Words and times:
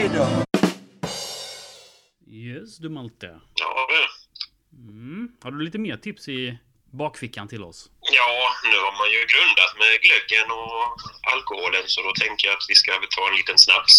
mig 0.00 0.08
då. 0.18 0.44
Yes, 2.32 2.78
du 2.78 2.88
Malte. 2.88 3.40
Ja, 3.54 3.88
du. 3.90 4.02
Mm. 4.88 5.28
Har 5.42 5.50
du 5.50 5.64
lite 5.64 5.78
mer 5.78 5.96
tips 5.96 6.28
i 6.28 6.58
bakfickan 7.02 7.48
till 7.48 7.62
oss? 7.70 7.90
Ja, 8.18 8.32
nu 8.70 8.76
har 8.86 8.94
man 9.00 9.08
ju 9.14 9.20
grundat 9.32 9.72
med 9.82 9.92
glöggen 10.06 10.48
och 10.60 10.82
alkoholen 11.32 11.84
så 11.86 11.98
då 12.06 12.12
tänker 12.22 12.42
jag 12.48 12.54
att 12.58 12.66
vi 12.68 12.74
ska 12.74 12.90
ta 13.16 13.28
en 13.30 13.36
liten 13.40 13.58
snaps. 13.58 13.94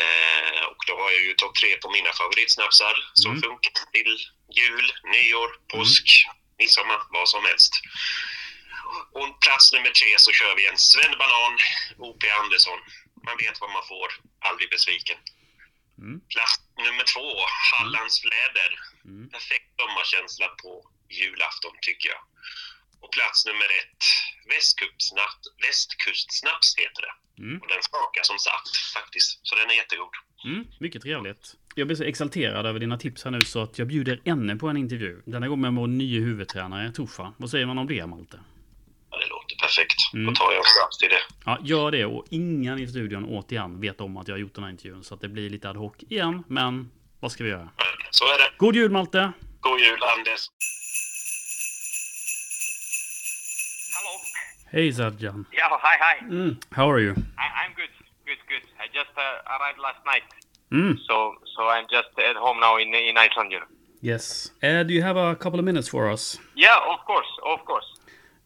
Eh, 0.00 0.62
och 0.70 0.80
då 0.88 0.92
har 1.02 1.10
jag 1.16 1.22
ju 1.28 1.32
topp 1.34 1.54
tre 1.60 1.70
på 1.82 1.88
mina 1.96 2.12
favoritsnapsar 2.20 2.94
som 3.22 3.30
Mm. 3.30 3.42
funkar 3.42 3.72
till 3.94 4.12
jul, 4.60 4.86
nyår, 5.14 5.50
påsk, 5.72 6.06
midsommar, 6.58 7.00
vad 7.16 7.28
som 7.28 7.42
helst. 7.50 7.72
Och 9.18 9.40
plats 9.44 9.72
nummer 9.72 9.90
tre 10.00 10.10
så 10.24 10.30
kör 10.38 10.52
vi 10.56 10.66
en 10.66 10.78
Sven 10.78 11.14
Banan, 11.20 11.54
O.P. 12.06 12.22
Andersson. 12.40 12.78
Man 13.26 13.36
vet 13.42 13.56
vad 13.62 13.70
man 13.76 13.84
får, 13.92 14.08
aldrig 14.48 14.68
besviken. 14.76 15.18
Mm. 16.02 16.16
Plats 16.32 16.54
nummer 16.86 17.06
två, 17.12 17.28
Hallands 17.72 18.16
Fläder. 18.22 18.70
Mm. 19.10 19.24
Perfekt 19.34 19.68
sommarkänsla 19.80 20.48
på 20.62 20.72
julafton 21.18 21.76
tycker 21.86 22.08
jag. 22.14 22.22
Och 23.02 23.10
plats 23.16 23.38
nummer 23.48 23.68
ett, 23.80 24.02
Västkustsnaps, 24.50 25.44
Västkustsnaps 25.64 26.68
heter 26.82 27.02
det. 27.06 27.14
Mm. 27.42 27.56
Och 27.62 27.68
den 27.72 27.82
smakar 27.90 28.22
som 28.30 28.38
saft 28.48 28.74
faktiskt, 28.96 29.30
så 29.42 29.52
den 29.54 29.70
är 29.70 29.76
jättegod. 29.82 30.14
Mm. 30.44 30.62
Mycket 30.80 31.02
trevligt. 31.02 31.44
Jag 31.74 31.86
blir 31.86 31.96
så 31.96 32.04
exalterad 32.04 32.66
över 32.66 32.80
dina 32.80 32.98
tips 32.98 33.24
här 33.24 33.30
nu 33.30 33.40
så 33.40 33.62
att 33.62 33.78
jag 33.78 33.88
bjuder 33.88 34.20
Enne 34.24 34.56
på 34.56 34.68
en 34.68 34.76
intervju. 34.76 35.22
Denna 35.26 35.48
gång 35.48 35.60
med 35.60 35.72
vår 35.72 35.86
nya 35.86 36.20
huvudtränare 36.20 36.92
Tofa. 36.92 37.34
Vad 37.38 37.50
säger 37.50 37.66
man 37.66 37.78
om 37.78 37.86
det 37.86 38.06
Malte? 38.06 38.40
Ja, 39.76 39.84
det 39.84 39.88
låter 39.88 39.94
perfekt. 39.96 40.14
Mm. 40.14 40.26
Då 40.26 40.34
tar 40.34 40.52
jag 40.52 40.66
snaps 40.66 40.98
till 40.98 41.08
det. 41.08 41.22
Ja, 41.46 41.58
gör 41.62 41.90
det 41.90 42.04
och 42.04 42.24
ingen 42.30 42.78
i 42.78 42.86
studion 42.86 43.24
återigen 43.24 43.80
vet 43.80 44.00
om 44.00 44.16
att 44.16 44.28
jag 44.28 44.34
har 44.34 44.40
gjort 44.40 44.54
den 44.54 44.64
här 44.64 44.70
intervjun 44.70 45.04
så 45.04 45.14
att 45.14 45.20
det 45.20 45.28
blir 45.28 45.50
lite 45.50 45.68
ad 45.70 45.78
hoc 45.78 45.92
igen. 46.08 46.44
Men 46.48 46.90
vad 47.20 47.32
ska 47.32 47.44
vi 47.44 47.50
göra? 47.50 47.68
Så 48.10 48.24
är 48.24 48.38
det. 48.38 48.50
God 48.58 48.74
jul 48.76 48.90
Malte! 48.90 49.32
God 49.60 49.80
jul 49.80 49.98
Anders! 50.18 50.40
Hello. 53.94 54.12
Hej 54.72 54.92
Zadjan! 54.92 55.44
Yeah, 55.52 55.70
hi, 55.82 55.96
hi. 56.04 56.34
Mm. 56.34 56.56
How 56.70 56.90
are 56.92 57.00
you? 57.00 57.12
I, 57.12 57.46
I'm 57.62 57.72
good, 57.76 57.92
good, 58.26 58.38
good. 58.48 58.64
I 58.78 58.86
just 58.98 59.10
uh, 59.16 59.54
arrived 59.54 59.78
last 59.78 60.04
night, 60.06 60.24
Mm. 60.72 60.96
so 61.08 61.34
so 61.56 61.62
I'm 61.68 61.86
just 61.90 62.08
at 62.30 62.36
home 62.36 62.58
now 62.60 62.78
in 62.82 62.94
in 62.94 63.16
Iceland. 63.26 63.52
You 63.52 63.60
know. 63.60 63.68
Yes. 64.00 64.52
Uh, 64.62 64.82
do 64.88 64.94
you 64.94 65.02
have 65.02 65.16
a 65.18 65.34
couple 65.36 65.58
of 65.58 65.64
minutes 65.64 65.88
for 65.88 66.10
us? 66.12 66.38
Yeah, 66.56 66.78
of 66.92 66.98
course, 67.06 67.28
of 67.52 67.64
course. 67.66 67.84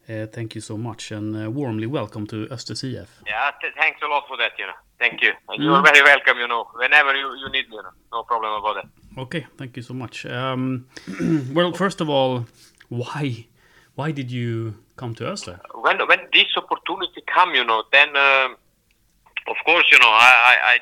Uh, 0.09 0.25
thank 0.27 0.55
you 0.55 0.61
so 0.61 0.77
much 0.77 1.11
and 1.11 1.35
uh, 1.35 1.51
warmly 1.51 1.85
welcome 1.85 2.25
to 2.25 2.47
Östers 2.47 2.81
IF. 2.83 3.09
Yeah, 3.27 3.51
th- 3.61 3.73
thanks 3.77 3.99
a 4.01 4.07
lot 4.07 4.23
for 4.27 4.37
that. 4.37 4.53
You 4.57 4.67
know, 4.67 4.77
thank 4.99 5.21
you. 5.21 5.31
And 5.49 5.59
Mm. 5.59 5.63
You're 5.65 5.81
very 5.83 6.01
welcome. 6.01 6.37
You 6.39 6.47
know, 6.47 6.65
whenever 6.75 7.13
you, 7.13 7.27
you 7.41 7.49
need 7.49 7.69
me, 7.69 7.75
you 7.75 7.83
know, 7.83 7.91
no 8.13 8.23
problem 8.23 8.53
about 8.53 8.75
that. 8.75 9.21
Okay, 9.21 9.45
thank 9.57 9.75
you 9.75 9.83
so 9.83 9.93
much. 9.93 10.25
Um, 10.25 10.85
well, 11.53 11.73
first 11.73 11.99
of 12.01 12.07
all, 12.09 12.45
why 12.89 13.47
why 13.95 14.11
did 14.11 14.31
you 14.31 14.75
come 14.95 15.13
to 15.15 15.25
Öster? 15.25 15.59
When 15.73 15.97
when 16.07 16.19
this 16.31 16.55
opportunity 16.55 17.21
come, 17.35 17.53
you 17.55 17.65
know, 17.65 17.83
then 17.91 18.09
um 18.15 18.55
of 19.47 19.57
course, 19.65 19.85
you 19.91 19.99
know, 19.99 20.09
I, 20.09 20.33
I, 20.51 20.55
I 20.73 20.79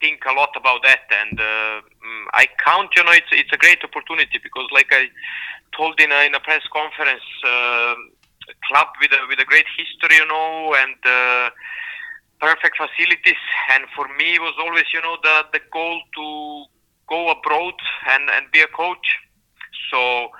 think 0.00 0.24
a 0.26 0.32
lot 0.32 0.50
about 0.56 0.82
that, 0.82 1.00
and 1.22 1.38
uh, 1.38 1.80
mm, 2.06 2.24
I 2.32 2.46
count, 2.64 2.90
you 2.96 3.04
know, 3.04 3.12
it's 3.12 3.32
it's 3.32 3.52
a 3.52 3.56
great 3.58 3.82
opportunity 3.84 4.38
because, 4.42 4.66
like 4.72 4.88
I 4.90 5.08
told 5.76 6.00
in 6.00 6.10
a, 6.12 6.26
in 6.26 6.34
a 6.34 6.40
press 6.40 6.62
conference, 6.72 7.22
uh, 7.46 7.94
club 8.68 8.88
with 9.00 9.12
a 9.12 9.20
with 9.28 9.40
a 9.40 9.44
great 9.44 9.66
history, 9.76 10.16
you 10.16 10.26
know, 10.26 10.74
and 10.74 10.96
uh, 11.04 11.50
perfect 12.40 12.76
facilities, 12.76 13.42
and 13.72 13.84
for 13.94 14.08
me 14.16 14.34
it 14.34 14.40
was 14.40 14.54
always, 14.58 14.84
you 14.92 15.02
know, 15.02 15.16
the 15.22 15.46
the 15.52 15.60
goal 15.72 16.00
to 16.16 16.64
go 17.08 17.30
abroad 17.30 17.74
and 18.10 18.30
and 18.30 18.50
be 18.52 18.60
a 18.60 18.68
coach. 18.68 19.06
So 19.90 20.30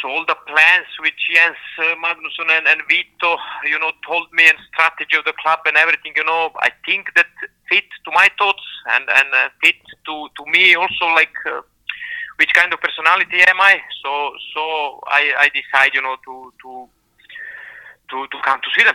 so 0.00 0.08
all 0.08 0.24
the 0.24 0.36
plans 0.46 0.86
which 1.00 1.18
Jens 1.28 1.56
uh, 1.78 1.94
Magnusson 1.98 2.48
and, 2.48 2.66
and 2.68 2.80
Vito, 2.88 3.36
you 3.64 3.78
know, 3.78 3.90
told 4.06 4.32
me 4.32 4.48
and 4.48 4.56
strategy 4.72 5.16
of 5.16 5.24
the 5.24 5.34
club 5.42 5.58
and 5.66 5.76
everything, 5.76 6.12
you 6.16 6.24
know, 6.24 6.52
I 6.60 6.70
think 6.86 7.12
that 7.16 7.26
fit 7.68 7.84
to 8.04 8.10
my 8.12 8.28
thoughts 8.38 8.62
and 8.94 9.04
and 9.08 9.28
uh, 9.34 9.48
fit 9.62 9.76
to 10.06 10.28
to 10.36 10.42
me 10.50 10.74
also 10.74 11.06
like 11.14 11.34
uh, 11.46 11.60
which 12.36 12.52
kind 12.54 12.72
of 12.72 12.80
personality 12.80 13.42
am 13.42 13.60
I? 13.60 13.80
So 14.02 14.32
so 14.54 15.00
I 15.06 15.34
I 15.44 15.50
decide, 15.52 15.92
you 15.94 16.02
know, 16.02 16.16
to 16.24 16.52
to 16.62 16.88
to 18.10 18.26
to 18.32 18.36
come 18.44 18.60
to 18.60 18.70
Sweden. 18.74 18.94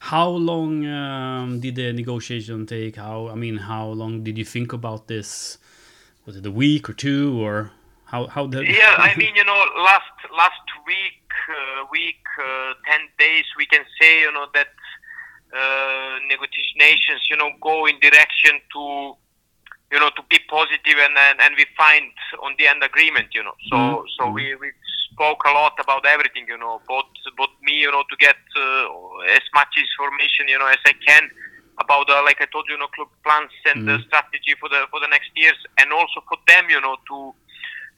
How 0.00 0.28
long 0.28 0.86
um, 0.86 1.60
did 1.60 1.74
the 1.74 1.92
negotiation 1.92 2.66
take? 2.66 2.96
How 2.96 3.28
I 3.28 3.34
mean, 3.34 3.56
how 3.56 3.86
long 3.88 4.22
did 4.22 4.38
you 4.38 4.44
think 4.44 4.72
about 4.72 5.08
this? 5.08 5.58
Was 6.26 6.36
it 6.36 6.46
a 6.46 6.50
week 6.50 6.88
or 6.88 6.92
two, 6.94 7.40
or 7.44 7.70
how 8.06 8.26
how 8.26 8.46
did? 8.46 8.68
Yeah, 8.68 8.94
I 8.98 9.14
mean, 9.20 9.34
you 9.34 9.44
know, 9.44 9.60
last 9.84 10.16
last 10.36 10.66
week, 10.86 11.24
uh, 11.50 11.84
week, 11.90 12.22
uh, 12.38 12.74
ten 12.86 13.00
days, 13.18 13.44
we 13.56 13.66
can 13.66 13.84
say, 14.00 14.20
you 14.20 14.32
know, 14.32 14.46
that 14.54 14.68
uh, 15.52 16.18
negotiations, 16.28 17.22
you 17.30 17.36
know, 17.36 17.50
go 17.60 17.86
in 17.86 17.98
direction 18.00 18.60
to, 18.74 19.14
you 19.92 19.98
know, 19.98 20.10
to 20.16 20.22
be 20.30 20.38
positive, 20.48 20.98
and 21.00 21.16
and, 21.16 21.40
and 21.40 21.54
we 21.56 21.66
find 21.76 22.04
on 22.42 22.54
the 22.58 22.66
end 22.68 22.82
agreement, 22.84 23.28
you 23.34 23.42
know. 23.42 23.54
So 23.70 23.76
Mhm. 23.76 24.04
so 24.16 24.30
we 24.30 24.54
we 24.54 24.70
spoke 25.18 25.42
a 25.46 25.50
lot 25.50 25.74
about 25.82 26.06
everything, 26.06 26.46
you 26.46 26.56
know, 26.58 26.78
both 26.86 27.10
both 27.36 27.50
me, 27.62 27.74
you 27.82 27.90
know, 27.90 28.04
to 28.06 28.16
get 28.22 28.38
uh, 28.54 28.86
as 29.34 29.42
much 29.54 29.74
information, 29.74 30.46
you 30.46 30.58
know, 30.58 30.66
as 30.70 30.78
I 30.86 30.94
can 31.06 31.26
about, 31.82 32.08
uh, 32.10 32.22
like 32.22 32.38
I 32.40 32.46
told 32.46 32.66
you, 32.68 32.74
you 32.74 32.80
know, 32.80 32.86
club 32.94 33.10
plans 33.26 33.50
and 33.66 33.82
the 33.86 33.98
Mhm. 33.98 34.06
strategy 34.06 34.54
for 34.60 34.68
the 34.68 34.86
for 34.90 35.00
the 35.00 35.10
next 35.10 35.30
years, 35.34 35.58
and 35.78 35.92
also 35.92 36.22
for 36.28 36.38
them, 36.46 36.70
you 36.70 36.80
know, 36.80 36.96
to 37.10 37.34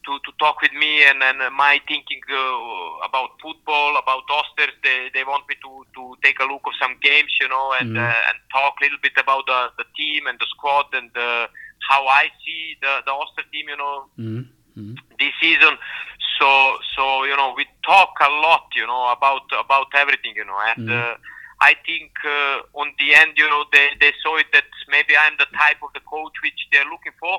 to, 0.06 0.16
to 0.24 0.32
talk 0.40 0.62
with 0.62 0.72
me 0.72 1.04
and, 1.04 1.22
and 1.22 1.38
my 1.54 1.78
thinking 1.86 2.22
uh, 2.32 3.04
about 3.04 3.36
football, 3.42 3.98
about 4.00 4.24
Osters. 4.32 4.72
They, 4.82 5.10
they 5.12 5.24
want 5.24 5.44
me 5.46 5.56
to, 5.60 5.84
to 5.96 6.16
take 6.24 6.40
a 6.40 6.48
look 6.48 6.64
of 6.64 6.72
some 6.80 6.96
games, 7.02 7.36
you 7.40 7.48
know, 7.52 7.72
and 7.78 7.92
Mhm. 7.92 8.00
uh, 8.00 8.28
and 8.28 8.36
talk 8.50 8.80
a 8.80 8.84
little 8.84 8.98
bit 9.02 9.12
about 9.20 9.44
the, 9.44 9.68
the 9.76 9.84
team 10.00 10.26
and 10.26 10.38
the 10.40 10.46
squad 10.56 10.86
and 10.94 11.12
uh, 11.16 11.46
how 11.90 12.06
I 12.08 12.32
see 12.44 12.76
the, 12.80 13.02
the 13.04 13.12
Oster 13.12 13.44
team, 13.52 13.68
you 13.68 13.76
know, 13.76 14.08
Mm, 14.18 14.48
mm, 14.76 14.96
this 15.18 15.34
season. 15.40 15.76
So 16.40 16.48
so 16.96 17.24
you 17.24 17.36
know 17.36 17.52
we 17.56 17.66
talk 17.84 18.16
a 18.20 18.30
lot, 18.40 18.66
you 18.74 18.86
know, 18.86 19.12
about 19.12 19.42
about 19.64 19.88
everything, 19.94 20.32
you 20.36 20.44
know, 20.44 20.56
and 20.72 20.88
uh, 20.90 21.14
I 21.60 21.74
think 21.84 22.12
uh, 22.24 22.62
on 22.80 22.88
the 22.98 23.14
end, 23.14 23.32
you 23.36 23.48
know, 23.48 23.64
they 23.72 23.88
they 24.00 24.12
saw 24.22 24.36
it 24.38 24.46
that 24.54 24.64
maybe 24.88 25.14
I'm 25.16 25.36
the 25.38 25.46
type 25.52 25.82
of 25.84 25.92
the 25.92 26.00
coach 26.00 26.32
which 26.42 26.60
they're 26.72 26.88
looking 26.90 27.12
for, 27.20 27.36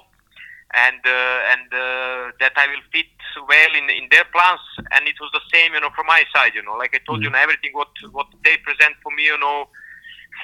and 0.76 1.02
uh, 1.04 1.40
and 1.52 1.68
uh, 1.74 2.32
that 2.40 2.54
I 2.56 2.68
will 2.70 2.86
fit 2.94 3.10
well 3.50 3.74
in 3.76 3.90
in 3.90 4.06
their 4.12 4.26
plans. 4.26 4.62
And 4.94 5.08
it 5.08 5.18
was 5.20 5.32
the 5.34 5.42
same, 5.52 5.74
you 5.74 5.82
know, 5.82 5.90
from 5.96 6.06
my 6.06 6.24
side, 6.36 6.54
you 6.54 6.62
know, 6.62 6.78
like 6.78 6.94
I 6.94 7.00
told 7.00 7.24
you, 7.24 7.30
Mhm. 7.30 7.34
you 7.34 7.38
know, 7.38 7.44
everything 7.48 7.72
what 7.74 7.90
what 8.12 8.28
they 8.46 8.58
present 8.58 8.96
for 9.02 9.12
me, 9.18 9.24
you 9.26 9.38
know, 9.40 9.68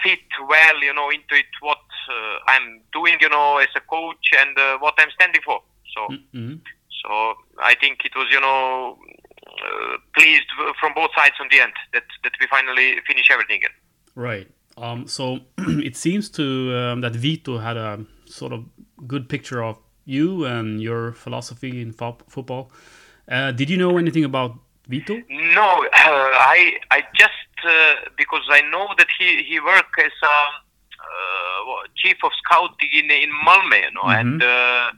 fit 0.02 0.26
well, 0.50 0.78
you 0.82 0.94
know, 0.94 1.10
into 1.12 1.36
it 1.36 1.54
what 1.62 1.86
uh, 2.10 2.38
I'm 2.48 2.82
doing, 2.92 3.18
you 3.22 3.30
know, 3.30 3.58
as 3.58 3.70
a 3.76 3.82
coach 3.82 4.26
and 4.42 4.58
uh, 4.58 4.78
what 4.80 4.96
I'm 4.98 5.12
standing 5.12 5.42
for. 5.46 5.62
So. 5.94 6.08
mm, 6.10 6.24
mm. 6.34 6.60
So 7.08 7.36
I 7.60 7.76
think 7.76 8.00
it 8.04 8.12
was, 8.16 8.28
you 8.32 8.42
know, 8.42 8.98
uh, 9.48 9.98
pleased 10.16 10.46
from 10.80 10.94
both 10.94 11.12
sides 11.16 11.36
on 11.40 11.48
the 11.50 11.62
end 11.62 11.74
that, 11.94 12.04
that 12.24 12.34
we 12.40 12.48
finally 12.48 12.98
finish 13.08 13.30
everything. 13.32 13.62
Right. 14.16 14.48
Um, 14.78 15.08
so 15.08 15.40
it 15.58 15.96
seems 15.96 16.30
to 16.32 16.76
um, 16.76 17.02
that 17.02 17.16
Vito 17.16 17.58
had 17.58 17.78
a 17.78 18.06
sort 18.26 18.52
of 18.52 18.66
good 19.08 19.30
picture 19.30 19.64
of 19.64 19.78
you 20.06 20.46
and 20.46 20.82
your 20.82 21.14
philosophy 21.14 21.82
in 21.82 21.92
fo- 21.94 22.18
football. 22.28 22.72
Uh, 23.30 23.52
did 23.52 23.70
you 23.70 23.78
know 23.78 23.98
anything 23.98 24.24
about 24.24 24.56
Vito? 24.88 25.16
No, 25.30 25.86
uh, 25.86 25.90
I 25.94 26.74
I 26.92 27.04
just 27.16 27.66
uh, 27.66 27.96
because 28.18 28.44
I 28.50 28.62
know 28.62 28.88
that 28.98 29.08
he 29.20 29.44
he 29.44 29.60
worked 29.60 30.00
as 30.00 30.12
a 30.24 30.28
uh, 30.28 31.88
chief 31.96 32.18
of 32.24 32.32
scouting 32.44 32.90
in 32.94 33.12
in 33.12 33.32
Malmö, 33.46 33.84
you 33.84 33.92
know, 33.92 34.04
and 34.04 34.42
uh, 34.42 34.92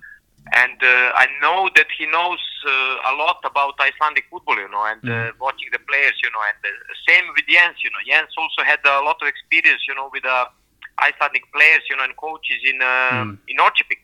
and 0.54 0.78
uh, 0.82 1.12
I 1.16 1.28
know 1.42 1.70
that 1.76 1.88
he 1.98 2.06
knows 2.08 2.40
uh, 2.66 3.12
a 3.12 3.14
lot 3.16 3.40
about 3.44 3.76
Icelandic 3.80 4.26
football, 4.32 4.58
you 4.58 4.70
know, 4.70 4.84
and 4.86 5.02
uh, 5.08 5.12
Mhm. 5.32 5.40
watching 5.40 5.70
the 5.72 5.80
players, 5.80 6.18
you 6.24 6.30
know, 6.32 6.42
and 6.50 6.60
uh, 6.66 6.72
same 7.08 7.26
with 7.36 7.46
Jens, 7.48 7.78
you 7.84 7.92
know, 7.92 8.02
Jens 8.08 8.34
also 8.38 8.64
had 8.64 8.80
a 8.86 9.02
lot 9.02 9.18
of 9.22 9.28
experience, 9.28 9.82
you 9.88 9.96
know, 9.96 10.10
with 10.12 10.26
uh, 10.26 10.46
Icelandic 11.00 11.46
players, 11.54 11.84
you 11.90 11.96
know, 11.98 12.04
and 12.04 12.16
coaches 12.18 12.62
in 12.64 12.82
uh, 12.82 13.24
Mm. 13.26 13.38
in 13.48 13.58
Orchipik. 13.58 14.04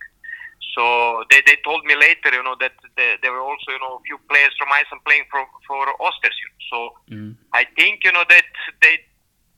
So 0.76 1.24
they, 1.30 1.42
they 1.46 1.58
told 1.64 1.86
me 1.86 1.96
later, 1.96 2.30
you 2.34 2.44
know, 2.44 2.56
that 2.60 2.74
there, 2.98 3.18
there 3.22 3.32
were 3.32 3.40
also, 3.40 3.72
you 3.72 3.80
know, 3.80 3.96
a 3.96 4.02
few 4.08 4.18
players 4.30 4.54
from 4.60 4.70
Iceland 4.72 5.02
playing 5.06 5.26
for 5.32 5.42
for 5.68 5.86
Osters. 6.08 6.38
You 6.42 6.50
know. 6.52 6.62
So 6.72 6.80
Mm. 7.16 7.32
I 7.54 7.64
think, 7.78 8.04
you 8.04 8.12
know, 8.12 8.26
that 8.28 8.46
they 8.82 9.00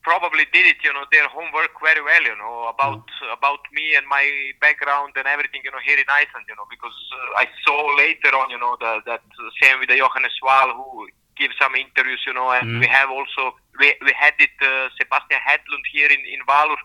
probably 0.02 0.46
did 0.52 0.66
it, 0.66 0.76
you 0.84 0.92
know, 0.92 1.04
their 1.12 1.28
homework 1.28 1.70
very 1.82 2.02
well, 2.02 2.22
you 2.22 2.36
know, 2.38 2.68
about 2.68 3.04
about 3.32 3.60
me 3.72 3.94
and 3.96 4.06
my 4.06 4.24
background 4.60 5.12
and 5.16 5.26
everything, 5.26 5.62
you 5.64 5.70
know, 5.70 5.82
here 5.84 5.98
in 5.98 6.08
Iceland, 6.08 6.46
you 6.48 6.56
know, 6.56 6.66
because 6.70 6.96
uh, 7.14 7.42
I 7.42 7.46
saw 7.64 7.78
later 7.96 8.32
on, 8.36 8.50
you 8.50 8.58
know, 8.58 8.76
the, 8.80 9.00
that 9.06 9.22
same 9.62 9.80
with 9.80 9.88
the 9.88 9.96
Johannes 9.98 10.38
Wall 10.42 10.72
who 10.74 11.08
gives 11.36 11.54
some 11.60 11.74
interviews, 11.74 12.22
you 12.26 12.34
know, 12.34 12.50
and 12.50 12.66
Mm. 12.68 12.80
we 12.80 12.86
have 12.86 13.10
also 13.10 13.54
we, 13.78 13.94
we 14.04 14.12
had 14.16 14.34
it 14.38 14.50
uh, 14.62 14.88
Sebastian 14.98 15.40
Hedlund 15.46 15.84
here 15.92 16.10
in 16.10 16.22
in 16.34 16.40
Valur, 16.46 16.78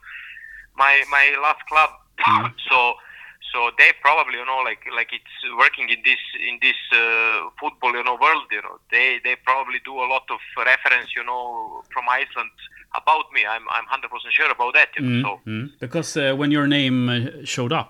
my 0.76 1.04
my 1.10 1.36
last 1.42 1.62
club 1.68 1.90
So 2.70 2.96
so 3.52 3.70
they 3.78 3.92
probably 4.02 4.38
you 4.40 4.46
know 4.46 4.62
like 4.66 4.82
like 4.96 5.12
it's 5.14 5.38
working 5.58 5.90
in 5.90 6.00
this 6.04 6.22
in 6.50 6.58
this 6.62 6.80
uh, 6.92 7.50
football 7.60 7.94
you 7.94 8.04
know 8.04 8.18
world 8.20 8.48
you 8.52 8.62
know 8.62 8.78
they 8.92 9.20
they 9.24 9.36
probably 9.46 9.80
do 9.86 9.94
a 10.00 10.08
lot 10.14 10.26
of 10.30 10.40
reference 10.58 11.10
you 11.16 11.24
know 11.24 11.84
from 11.94 12.06
Iceland 12.10 12.50
about 12.94 13.26
me. 13.34 13.42
I'm 13.46 13.66
I'm 13.70 13.86
hundred 13.86 14.10
percent 14.12 14.34
sure 14.34 14.52
about 14.52 14.74
that. 14.74 14.90
You 14.98 15.02
know? 15.06 15.22
So 15.46 15.50
Mm. 15.52 15.72
Because 15.80 16.16
uh, 16.18 16.36
when 16.36 16.52
your 16.52 16.68
name 16.68 17.10
uh, 17.10 17.46
showed 17.46 17.74
up, 17.74 17.90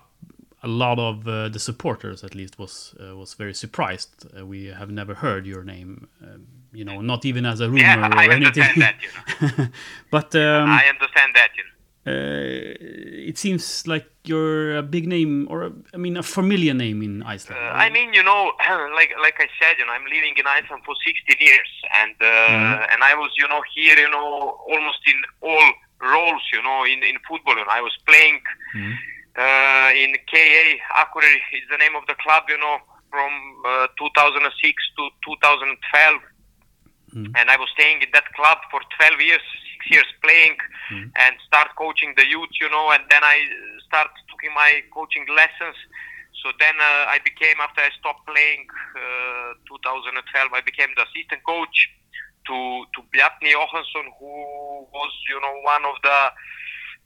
a 0.62 0.68
lot 0.68 0.98
of 0.98 1.28
uh, 1.28 1.48
the 1.50 1.58
supporters, 1.58 2.24
at 2.24 2.34
least, 2.34 2.58
was 2.58 2.94
uh, 3.00 3.14
was 3.16 3.34
very 3.34 3.54
surprised. 3.54 4.10
Uh, 4.36 4.46
we 4.46 4.66
have 4.66 4.90
never 4.90 5.14
heard 5.14 5.46
your 5.46 5.62
name, 5.64 6.08
um, 6.22 6.46
you 6.72 6.84
know, 6.84 7.00
not 7.02 7.24
even 7.24 7.44
as 7.46 7.60
a 7.60 7.66
rumor 7.68 7.78
yeah, 7.82 8.08
or 8.08 8.14
I 8.16 8.24
anything. 8.24 8.62
understand 8.62 8.82
that. 8.82 8.96
You 9.02 9.48
know, 9.58 9.66
but 10.10 10.34
um, 10.34 10.68
I 10.70 10.84
understand 10.94 11.32
that. 11.34 11.50
You 11.56 11.64
know. 11.64 11.70
Uh, 12.06 12.10
it 13.30 13.38
seems 13.38 13.86
like 13.86 14.06
you're 14.24 14.76
a 14.76 14.82
big 14.82 15.06
name, 15.08 15.46
or 15.50 15.62
a, 15.64 15.72
I 15.94 15.96
mean, 15.96 16.16
a 16.16 16.22
familiar 16.22 16.74
name 16.74 17.02
in 17.02 17.22
Iceland. 17.22 17.60
Uh, 17.60 17.72
I 17.84 17.88
mean, 17.90 18.12
you 18.14 18.22
know, 18.22 18.52
like 18.98 19.12
like 19.20 19.36
I 19.40 19.48
said, 19.60 19.74
you 19.78 19.86
know, 19.86 19.92
I'm 19.92 20.04
living 20.04 20.34
in 20.36 20.46
Iceland 20.46 20.82
for 20.84 20.94
16 21.06 21.36
years, 21.48 21.70
and 22.00 22.14
uh, 22.20 22.26
Mhm. 22.26 22.92
and 22.92 23.00
I 23.10 23.14
was, 23.14 23.30
you 23.40 23.48
know, 23.48 23.62
here, 23.74 23.96
you 23.98 24.10
know, 24.10 24.28
almost 24.72 25.00
in 25.12 25.18
all 25.40 25.68
roles, 26.00 26.42
you 26.52 26.62
know, 26.62 26.84
in 26.84 27.02
in 27.02 27.16
football. 27.28 27.56
And 27.58 27.68
I 27.70 27.80
was 27.80 27.94
playing 28.06 28.40
uh, 29.36 29.90
in 30.02 30.10
KA 30.30 30.64
Akureyri 31.02 31.40
is 31.58 31.64
the 31.70 31.78
name 31.78 31.94
of 31.96 32.04
the 32.06 32.14
club, 32.24 32.44
you 32.48 32.58
know, 32.58 32.76
from 33.10 33.32
uh, 33.66 33.86
2006 33.98 34.82
to 34.96 35.02
2012, 35.26 36.20
Mhm. 37.14 37.30
and 37.38 37.50
I 37.50 37.56
was 37.56 37.70
staying 37.70 38.02
in 38.02 38.10
that 38.12 38.28
club 38.34 38.58
for 38.70 38.80
12 38.98 39.20
years, 39.20 39.42
six 39.72 39.80
years 39.94 40.10
playing, 40.20 40.56
Mhm. 40.90 41.10
and 41.16 41.34
start 41.46 41.68
coaching 41.76 42.14
the 42.16 42.26
youth, 42.26 42.50
you 42.60 42.68
know, 42.70 42.90
and 42.90 43.04
then 43.08 43.22
I 43.22 43.36
start 43.86 44.10
taking 44.30 44.54
my 44.54 44.82
coaching 44.92 45.26
lessons. 45.28 45.76
So 46.42 46.52
then 46.58 46.74
uh, 46.80 47.04
I 47.08 47.18
became, 47.24 47.60
after 47.60 47.80
I 47.80 47.90
stopped 47.98 48.26
playing, 48.26 48.66
uh, 48.96 49.54
2012, 49.66 50.52
I 50.52 50.60
became 50.60 50.90
the 50.96 51.02
assistant 51.08 51.42
coach 51.44 51.88
to 52.46 52.84
to 52.94 53.00
Bjarni 53.12 53.50
Johansson, 53.52 54.12
who 54.18 54.32
was, 54.92 55.12
you 55.30 55.40
know, 55.40 55.54
one 55.62 55.84
of 55.86 55.96
the 56.02 56.18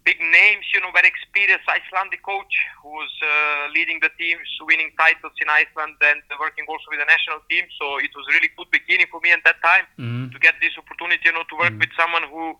big 0.08 0.20
names, 0.40 0.64
you 0.72 0.80
know, 0.80 0.88
very 0.98 1.08
experienced 1.12 1.68
Icelandic 1.68 2.22
coach 2.24 2.54
who 2.80 2.88
was 3.00 3.12
uh, 3.20 3.68
leading 3.76 3.98
the 4.00 4.08
teams, 4.16 4.48
winning 4.64 4.88
titles 4.96 5.36
in 5.42 5.48
Iceland, 5.52 6.00
and 6.00 6.24
working 6.40 6.64
also 6.64 6.86
with 6.88 7.00
the 7.04 7.08
national 7.14 7.44
team. 7.52 7.64
So 7.76 8.00
it 8.00 8.12
was 8.16 8.24
really 8.32 8.48
good 8.56 8.70
beginning 8.72 9.08
for 9.12 9.20
me 9.20 9.30
at 9.36 9.44
that 9.44 9.60
time 9.60 9.84
Mhm. 10.00 10.32
to 10.32 10.38
get 10.46 10.54
this 10.64 10.72
opportunity, 10.80 11.24
you 11.28 11.34
know, 11.36 11.44
to 11.52 11.56
work 11.60 11.76
with 11.82 11.92
someone 12.00 12.24
who, 12.32 12.56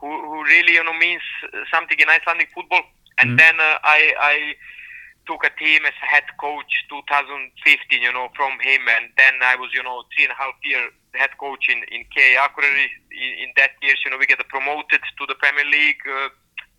who, 0.00 0.10
who 0.28 0.36
really, 0.54 0.74
you 0.78 0.84
know, 0.86 0.94
means 1.06 1.24
uh, 1.42 1.66
something 1.74 1.98
in 1.98 2.06
Icelandic 2.08 2.50
football. 2.54 2.84
And 3.18 3.28
Mhm. 3.34 3.38
then 3.42 3.54
uh, 3.58 3.78
I, 3.82 4.00
I 4.34 4.36
took 5.26 5.42
a 5.44 5.52
team 5.62 5.80
as 5.90 5.96
head 6.12 6.26
coach 6.38 6.72
2015, 6.88 8.02
you 8.02 8.12
know, 8.12 8.28
from 8.38 8.52
him. 8.60 8.82
And 8.94 9.04
then 9.16 9.34
I 9.42 9.54
was, 9.56 9.70
you 9.74 9.82
know, 9.82 10.04
three 10.14 10.24
and 10.26 10.34
a 10.36 10.38
half 10.42 10.54
year 10.62 10.84
head 11.14 11.30
coach 11.38 11.64
in, 11.68 11.78
in 11.94 12.04
K 12.14 12.36
Akureyri. 12.44 12.86
In, 13.24 13.30
in 13.44 13.48
that 13.58 13.72
years, 13.82 14.00
you 14.04 14.10
know, 14.10 14.18
we 14.22 14.26
get 14.26 14.38
promoted 14.48 15.02
to 15.18 15.22
the 15.26 15.34
Premier 15.42 15.64
League. 15.66 16.02
Uh, 16.06 16.28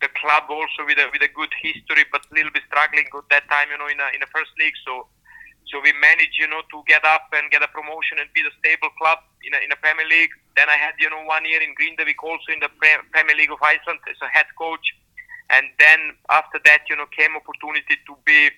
the 0.03 0.11
club 0.19 0.43
also 0.51 0.83
with 0.83 0.99
a, 0.99 1.07
with 1.15 1.23
a 1.23 1.31
good 1.31 1.53
history, 1.63 2.03
but 2.11 2.27
a 2.27 2.33
little 2.35 2.51
bit 2.51 2.67
struggling 2.67 3.07
at 3.07 3.27
that 3.31 3.47
time, 3.47 3.71
you 3.71 3.79
know, 3.79 3.87
in, 3.87 3.99
a, 4.03 4.07
in 4.11 4.19
the 4.19 4.31
first 4.35 4.51
league. 4.59 4.75
So, 4.83 5.07
so 5.71 5.79
we 5.79 5.95
managed, 5.95 6.35
you 6.35 6.47
know, 6.51 6.59
to 6.75 6.83
get 6.91 7.07
up 7.07 7.31
and 7.31 7.47
get 7.47 7.63
a 7.63 7.71
promotion 7.71 8.19
and 8.19 8.27
be 8.35 8.43
the 8.43 8.51
stable 8.59 8.91
club 8.99 9.23
in 9.47 9.55
a, 9.55 9.59
in 9.63 9.71
a 9.71 9.79
Premier 9.79 10.03
League. 10.05 10.35
Then 10.59 10.67
I 10.67 10.75
had, 10.75 10.99
you 10.99 11.07
know, 11.07 11.23
one 11.23 11.47
year 11.47 11.63
in 11.63 11.71
Grindavik 11.79 12.19
also 12.19 12.51
in 12.51 12.59
the 12.59 12.67
Pre- 12.67 13.07
Premier 13.15 13.35
League 13.39 13.55
of 13.55 13.63
Iceland 13.63 14.03
as 14.11 14.19
a 14.19 14.27
head 14.27 14.51
coach. 14.59 14.91
And 15.49 15.71
then 15.79 16.19
after 16.27 16.59
that, 16.67 16.83
you 16.91 16.99
know, 16.99 17.07
came 17.15 17.31
opportunity 17.39 17.95
to 17.95 18.13
be 18.27 18.51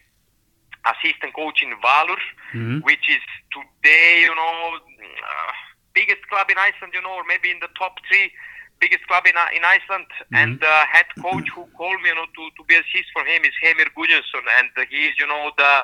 assistant 0.86 1.34
coach 1.38 1.62
in 1.62 1.74
Valur, 1.82 2.22
Mhm. 2.54 2.82
which 2.84 3.06
is 3.10 3.22
today, 3.54 4.22
you 4.22 4.34
know, 4.34 4.80
uh, 4.82 5.52
biggest 5.94 6.26
club 6.30 6.50
in 6.50 6.58
Iceland, 6.58 6.94
you 6.94 7.02
know, 7.02 7.14
or 7.22 7.24
maybe 7.26 7.50
in 7.50 7.60
the 7.60 7.70
top 7.78 7.94
three 8.08 8.34
biggest 8.80 9.08
club 9.08 9.26
in, 9.26 9.36
in 9.56 9.64
Iceland. 9.64 10.08
And 10.34 10.60
the 10.60 10.76
head 10.92 11.06
coach 11.22 11.48
who 11.56 11.66
called 11.78 12.02
me, 12.02 12.10
you 12.10 12.16
know, 12.16 12.26
to, 12.26 12.44
to 12.58 12.64
be 12.68 12.76
assist 12.76 13.10
for 13.14 13.24
him 13.26 13.44
is 13.44 13.56
Heimir 13.64 13.90
Gudjonsson, 13.96 14.46
and 14.60 14.70
he 14.90 15.08
is, 15.08 15.14
you 15.20 15.28
know, 15.28 15.52
the 15.58 15.84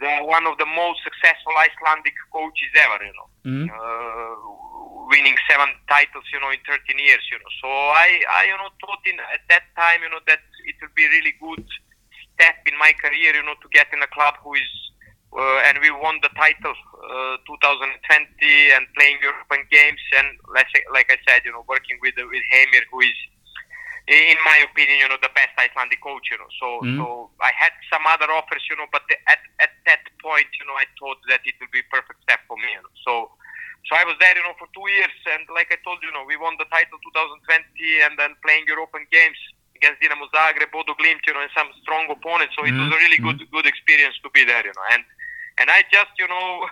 the 0.00 0.12
one 0.28 0.46
of 0.46 0.58
the 0.58 0.66
most 0.66 1.00
successful 1.02 1.56
Icelandic 1.56 2.12
coaches 2.32 2.72
ever, 2.76 3.00
you 3.04 3.14
know. 3.16 3.28
Mhm. 3.48 3.66
Uh, 3.72 4.66
winning 5.08 5.36
seven 5.48 5.70
titles, 5.88 6.24
you 6.32 6.40
know, 6.40 6.50
in 6.50 6.58
13 6.66 6.98
years, 6.98 7.22
you 7.30 7.38
know. 7.38 7.52
So 7.62 7.68
I, 7.68 8.20
I, 8.28 8.44
you 8.50 8.56
know, 8.58 8.68
thought 8.82 9.00
in 9.06 9.18
at 9.32 9.40
that 9.48 9.64
time, 9.76 10.02
you 10.02 10.10
know, 10.10 10.20
that 10.26 10.42
it 10.66 10.76
would 10.82 10.94
be 10.94 11.06
a 11.06 11.10
really 11.10 11.34
good 11.40 11.64
step 12.34 12.56
in 12.66 12.76
my 12.78 12.92
career, 12.98 13.34
you 13.34 13.42
know, 13.46 13.54
to 13.62 13.68
get 13.70 13.86
in 13.92 14.02
a 14.02 14.10
club 14.10 14.34
who 14.42 14.54
is, 14.54 14.70
uh, 15.36 15.58
and 15.68 15.78
we 15.84 15.90
won 15.90 16.18
the 16.22 16.30
title 16.34 16.72
uh, 16.72 17.36
2020 17.46 18.72
and 18.72 18.86
playing 18.96 19.18
European 19.22 19.66
games, 19.70 20.00
and 20.16 20.28
like, 20.52 20.66
I- 20.74 21.20
said, 21.28 21.42
you 21.44 21.52
know, 21.52 21.64
working 21.68 21.98
with 22.00 22.14
with 22.16 22.44
Heimir, 22.52 22.84
who 22.90 23.00
is, 23.00 23.18
in 24.08 24.38
my 24.46 24.58
opinion, 24.64 24.98
you 25.02 25.08
know, 25.08 25.18
the 25.20 25.32
best 25.34 25.52
Icelandic 25.58 26.00
coach, 26.00 26.26
you 26.30 26.38
know. 26.38 26.50
So, 26.60 26.66
Mhm. 26.86 26.96
so 26.98 27.04
I 27.42 27.52
had 27.52 27.72
some 27.90 28.06
other 28.06 28.30
offers, 28.30 28.64
you 28.70 28.76
know, 28.76 28.86
but 28.92 29.02
at 29.26 29.40
at 29.58 29.72
that 29.86 30.02
point, 30.22 30.46
you 30.60 30.66
know, 30.66 30.76
I 30.78 30.86
thought 30.98 31.18
that 31.28 31.42
it 31.44 31.54
would 31.60 31.70
be 31.70 31.80
a 31.80 31.88
perfect 31.90 32.22
step 32.22 32.40
for 32.46 32.56
me. 32.56 32.70
You 32.70 32.82
know? 32.82 32.94
So, 33.06 33.12
so 33.88 33.96
I 33.96 34.04
was 34.04 34.16
there, 34.22 34.36
you 34.38 34.44
know, 34.46 34.54
for 34.58 34.68
two 34.74 34.86
years, 34.90 35.14
and 35.34 35.42
like 35.58 35.70
I 35.74 35.78
told 35.82 35.98
you, 36.02 36.08
you 36.08 36.14
know, 36.14 36.24
we 36.24 36.36
won 36.36 36.54
the 36.58 36.66
title 36.70 36.98
2020, 37.02 38.00
and 38.06 38.14
then 38.18 38.34
playing 38.46 38.66
European 38.70 39.06
games 39.10 39.38
against 39.74 40.00
Dinamo 40.00 40.30
Zagreb, 40.32 40.70
Bodo 40.72 40.94
Glimt, 40.94 41.26
you 41.26 41.34
know, 41.34 41.40
and 41.42 41.50
some 41.54 41.68
strong 41.82 42.06
opponents. 42.08 42.54
So 42.56 42.64
it 42.64 42.74
was 42.78 42.90
a 42.94 42.98
really 43.04 43.18
good 43.18 43.42
good 43.50 43.66
experience 43.66 44.16
to 44.22 44.30
be 44.30 44.44
there, 44.44 44.64
you 44.64 44.72
know, 44.78 44.86
and 44.94 45.02
and 45.58 45.70
I 45.70 45.82
just, 45.90 46.12
you 46.18 46.28
know. 46.28 46.68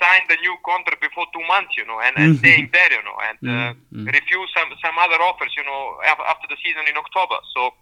Signed 0.00 0.26
a 0.30 0.40
new 0.40 0.56
contract 0.64 1.00
before 1.00 1.26
two 1.32 1.44
months, 1.46 1.76
you 1.76 1.84
know, 1.84 2.00
and, 2.00 2.16
and 2.16 2.32
Mhm. 2.34 2.38
staying 2.40 2.68
there, 2.72 2.90
you 2.90 3.02
know, 3.04 3.18
and 3.28 3.38
uh, 3.46 3.74
Mhm. 3.92 4.10
refused 4.10 4.52
some 4.56 4.72
some 4.82 4.96
other 4.98 5.20
offers, 5.22 5.52
you 5.56 5.62
know, 5.62 6.00
after 6.02 6.48
the 6.48 6.56
season 6.64 6.88
in 6.88 6.96
October. 6.96 7.36
So 7.54 7.74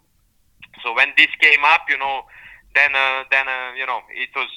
so 0.83 0.93
when 0.93 1.13
this 1.17 1.31
came 1.39 1.63
up, 1.63 1.89
you 1.89 1.97
know, 1.97 2.27
then 2.75 2.93
uh, 2.93 3.23
then 3.31 3.47
uh, 3.47 3.71
you 3.79 3.85
know 3.85 4.03
it 4.11 4.29
was 4.35 4.51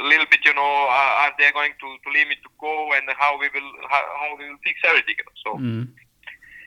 a 0.00 0.02
little 0.02 0.26
bit, 0.26 0.44
you 0.44 0.52
know, 0.52 0.72
uh, 0.90 1.22
are 1.24 1.32
they 1.38 1.50
going 1.52 1.72
to, 1.80 1.88
to 2.04 2.08
leave 2.10 2.28
me 2.28 2.36
to 2.42 2.50
go 2.60 2.92
and 2.92 3.08
how 3.16 3.38
we 3.38 3.48
will 3.54 3.70
how, 3.88 4.02
how 4.20 4.36
we 4.36 4.44
will 4.50 4.60
fix 4.64 4.80
everything, 4.84 5.14
you 5.16 5.24
know? 5.24 5.38
So 5.46 5.50
Mhm. 5.62 5.94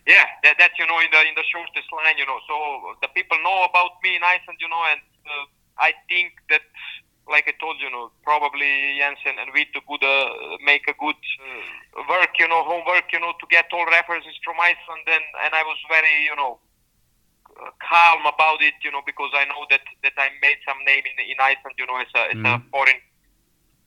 yeah, 0.08 0.26
that, 0.44 0.56
that's 0.58 0.78
you 0.80 0.88
know 0.88 1.00
in 1.00 1.12
the 1.12 1.22
in 1.30 1.36
the 1.36 1.44
shortest 1.52 1.92
line, 1.92 2.18
you 2.18 2.26
know. 2.26 2.40
So 2.48 2.56
the 3.02 3.10
people 3.10 3.38
know 3.44 3.66
about 3.69 4.02
me 4.02 4.16
in 4.16 4.24
Iceland, 4.24 4.60
you 4.62 4.69
know, 4.69 4.83
and 4.92 5.02
uh, 5.28 5.45
I 5.78 5.94
think 6.07 6.31
that. 6.50 6.64
Like 7.30 7.47
I 7.47 7.53
told 7.59 7.80
you, 7.80 7.87
you 7.87 7.94
know, 7.94 8.11
probably 8.23 8.97
Jensen 8.99 9.39
and 9.39 9.51
Vito 9.53 9.80
could 9.87 10.03
uh, 10.03 10.57
make 10.65 10.87
a 10.87 10.95
good 10.99 11.15
uh, 11.39 12.03
work, 12.09 12.35
you 12.39 12.47
know, 12.47 12.63
homework, 12.63 13.11
you 13.13 13.19
know, 13.19 13.33
to 13.39 13.45
get 13.49 13.71
all 13.73 13.85
references 13.85 14.35
from 14.44 14.59
Iceland, 14.59 15.07
and 15.07 15.25
and 15.44 15.51
I 15.56 15.63
was 15.63 15.77
very, 15.89 16.25
you 16.25 16.35
know, 16.35 16.59
uh, 17.61 17.71
calm 17.80 18.25
about 18.25 18.61
it, 18.61 18.75
you 18.83 18.92
know, 18.92 19.01
because 19.06 19.31
I 19.33 19.45
know 19.45 19.65
that 19.69 19.81
that 20.03 20.13
I 20.18 20.30
made 20.42 20.59
some 20.68 20.80
name 20.85 21.03
in 21.06 21.18
in 21.31 21.37
Iceland, 21.39 21.75
you 21.77 21.85
know, 21.87 21.97
as 21.97 22.11
a, 22.15 22.21
as 22.35 22.42
a 22.44 22.53
Mhm. 22.56 22.69
foreign 22.71 22.99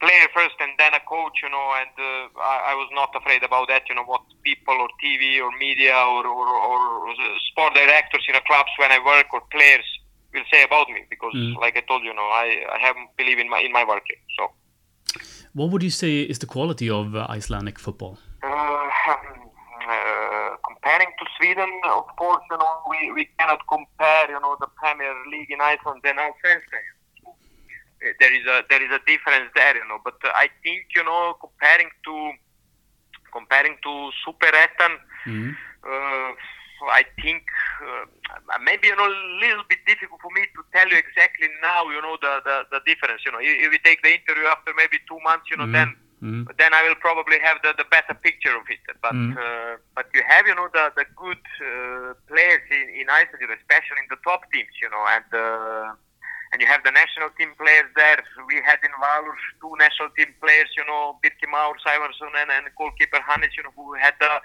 player 0.00 0.28
first 0.34 0.56
and 0.60 0.72
then 0.78 0.92
a 0.94 1.00
coach, 1.00 1.40
you 1.42 1.48
know, 1.48 1.72
and 1.80 1.94
uh, 1.98 2.28
I, 2.40 2.72
I 2.72 2.74
was 2.74 2.88
not 2.92 3.14
afraid 3.16 3.42
about 3.42 3.68
that, 3.68 3.88
you 3.88 3.94
know, 3.94 4.04
what 4.04 4.22
people 4.44 4.74
or 4.74 4.88
TV 5.02 5.40
or 5.40 5.50
media 5.56 5.96
or, 5.96 6.26
or, 6.26 6.46
or 6.46 7.14
sport 7.50 7.74
directors 7.74 8.24
in 8.28 8.34
a 8.34 8.40
clubs 8.42 8.70
when 8.78 8.92
I 8.92 8.98
work 9.04 9.32
or 9.32 9.40
players 9.50 9.86
will 10.36 10.48
say 10.54 10.60
about 10.68 10.86
me 10.94 11.00
because, 11.14 11.34
Mm. 11.40 11.52
like 11.64 11.74
I 11.80 11.82
told 11.90 12.02
you, 12.08 12.14
know, 12.18 12.28
I, 12.44 12.46
I 12.76 12.78
have 12.86 12.96
believe 13.20 13.38
in 13.44 13.48
my 13.54 13.60
in 13.66 13.72
my 13.78 13.84
work. 13.92 14.06
So. 14.36 14.42
What 15.58 15.66
would 15.72 15.82
you 15.88 15.94
say 16.02 16.12
is 16.32 16.38
the 16.44 16.50
quality 16.56 16.88
of 17.00 17.06
uh, 17.14 17.26
Icelandic 17.38 17.76
football? 17.86 18.14
Uh, 18.42 18.88
uh, 19.92 20.50
comparing 20.68 21.10
to 21.18 21.24
Sweden, 21.36 21.70
of 22.00 22.06
course, 22.20 22.42
you 22.50 22.58
know, 22.62 22.72
we, 22.92 22.98
we 23.18 23.24
cannot 23.38 23.60
compare, 23.74 24.24
you 24.34 24.40
know, 24.44 24.54
the 24.64 24.68
Premier 24.80 25.14
League 25.32 25.50
in 25.56 25.60
Iceland 25.72 26.02
and 26.10 26.18
Allsvenskan. 26.24 26.84
Uh, 27.26 28.12
There 28.20 28.34
is 28.38 28.44
a 28.54 28.56
there 28.70 28.82
is 28.86 28.92
a 28.98 29.00
difference 29.12 29.48
there, 29.58 29.74
you 29.80 29.86
know. 29.88 29.98
But 30.08 30.18
uh, 30.24 30.44
I 30.44 30.46
think, 30.62 30.80
you 30.96 31.04
know, 31.08 31.22
comparing 31.44 31.90
to 32.06 32.14
comparing 33.38 33.76
to 33.86 33.92
Superettan, 34.24 34.92
Mhm. 35.26 35.50
uh, 35.90 36.30
I 37.00 37.02
think 37.22 37.42
uh, 37.82 38.58
maybe 38.62 38.88
you 38.88 38.96
know 38.96 39.06
a 39.06 39.16
little 39.40 39.64
bit 39.68 39.78
difficult 39.86 40.20
for 40.20 40.30
me 40.32 40.42
to 40.56 40.60
tell 40.72 40.88
you 40.88 40.96
exactly 40.96 41.48
now. 41.62 41.88
You 41.90 42.00
know 42.02 42.16
the 42.20 42.32
the, 42.44 42.56
the 42.72 42.80
difference. 42.86 43.22
You 43.24 43.32
know, 43.32 43.40
if 43.40 43.70
we 43.70 43.78
take 43.78 44.02
the 44.02 44.12
interview 44.18 44.46
after 44.46 44.72
maybe 44.76 44.98
two 45.08 45.20
months, 45.28 45.46
you 45.50 45.56
know, 45.56 45.66
Mhm. 45.66 45.72
then 45.78 45.88
Mhm. 46.22 46.42
then 46.56 46.72
I 46.72 46.82
will 46.86 46.96
probably 47.06 47.38
have 47.40 47.58
the, 47.62 47.74
the 47.76 47.84
better 47.84 48.14
picture 48.14 48.54
of 48.56 48.64
it. 48.74 48.80
But 49.04 49.14
Mm. 49.14 49.36
uh, 49.36 49.76
but 49.94 50.06
you 50.14 50.22
have 50.32 50.44
you 50.46 50.54
know 50.54 50.68
the 50.72 50.84
the 50.96 51.04
good 51.22 51.42
uh, 51.70 52.14
players 52.30 52.64
in, 52.70 52.86
in 53.00 53.06
Iceland, 53.10 53.52
especially 53.60 54.00
in 54.04 54.08
the 54.14 54.20
top 54.28 54.40
teams, 54.52 54.74
you 54.82 54.88
know, 54.94 55.04
and 55.14 55.28
uh, 55.34 55.88
and 56.52 56.62
you 56.62 56.68
have 56.72 56.82
the 56.84 56.94
national 57.02 57.30
team 57.38 57.52
players 57.60 57.88
there. 57.96 58.20
We 58.50 58.56
had 58.68 58.78
in 58.88 58.92
Valur 59.02 59.36
two 59.60 59.74
national 59.84 60.10
team 60.16 60.30
players, 60.40 60.70
you 60.78 60.84
know, 60.90 61.18
Birkir 61.22 61.48
Már 61.54 61.74
Sævarsson 61.84 62.32
and, 62.40 62.50
and 62.56 62.66
goalkeeper 62.78 63.20
Hannes, 63.28 63.52
you 63.56 63.62
know, 63.64 63.72
who 63.76 63.94
had 63.94 64.14
a 64.22 64.40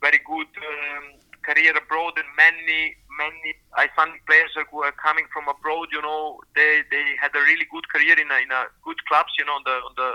very 0.00 0.20
good 0.32 0.48
um, 0.70 1.04
career 1.42 1.76
abroad 1.76 2.14
and 2.16 2.28
many 2.36 2.96
many 3.18 3.54
Icelandic 3.76 4.24
players 4.26 4.50
who 4.70 4.82
are 4.82 4.92
coming 4.92 5.26
from 5.32 5.48
abroad. 5.48 5.88
You 5.92 6.02
know, 6.02 6.40
they 6.54 6.82
they 6.90 7.04
had 7.20 7.34
a 7.34 7.40
really 7.40 7.66
good 7.70 7.88
career 7.88 8.18
in 8.18 8.30
a, 8.30 8.38
in 8.42 8.50
a 8.50 8.66
good 8.84 9.00
clubs. 9.06 9.32
You 9.38 9.44
know, 9.44 9.54
on 9.60 9.64
the 9.64 9.76
on 9.88 9.94
the 9.96 10.10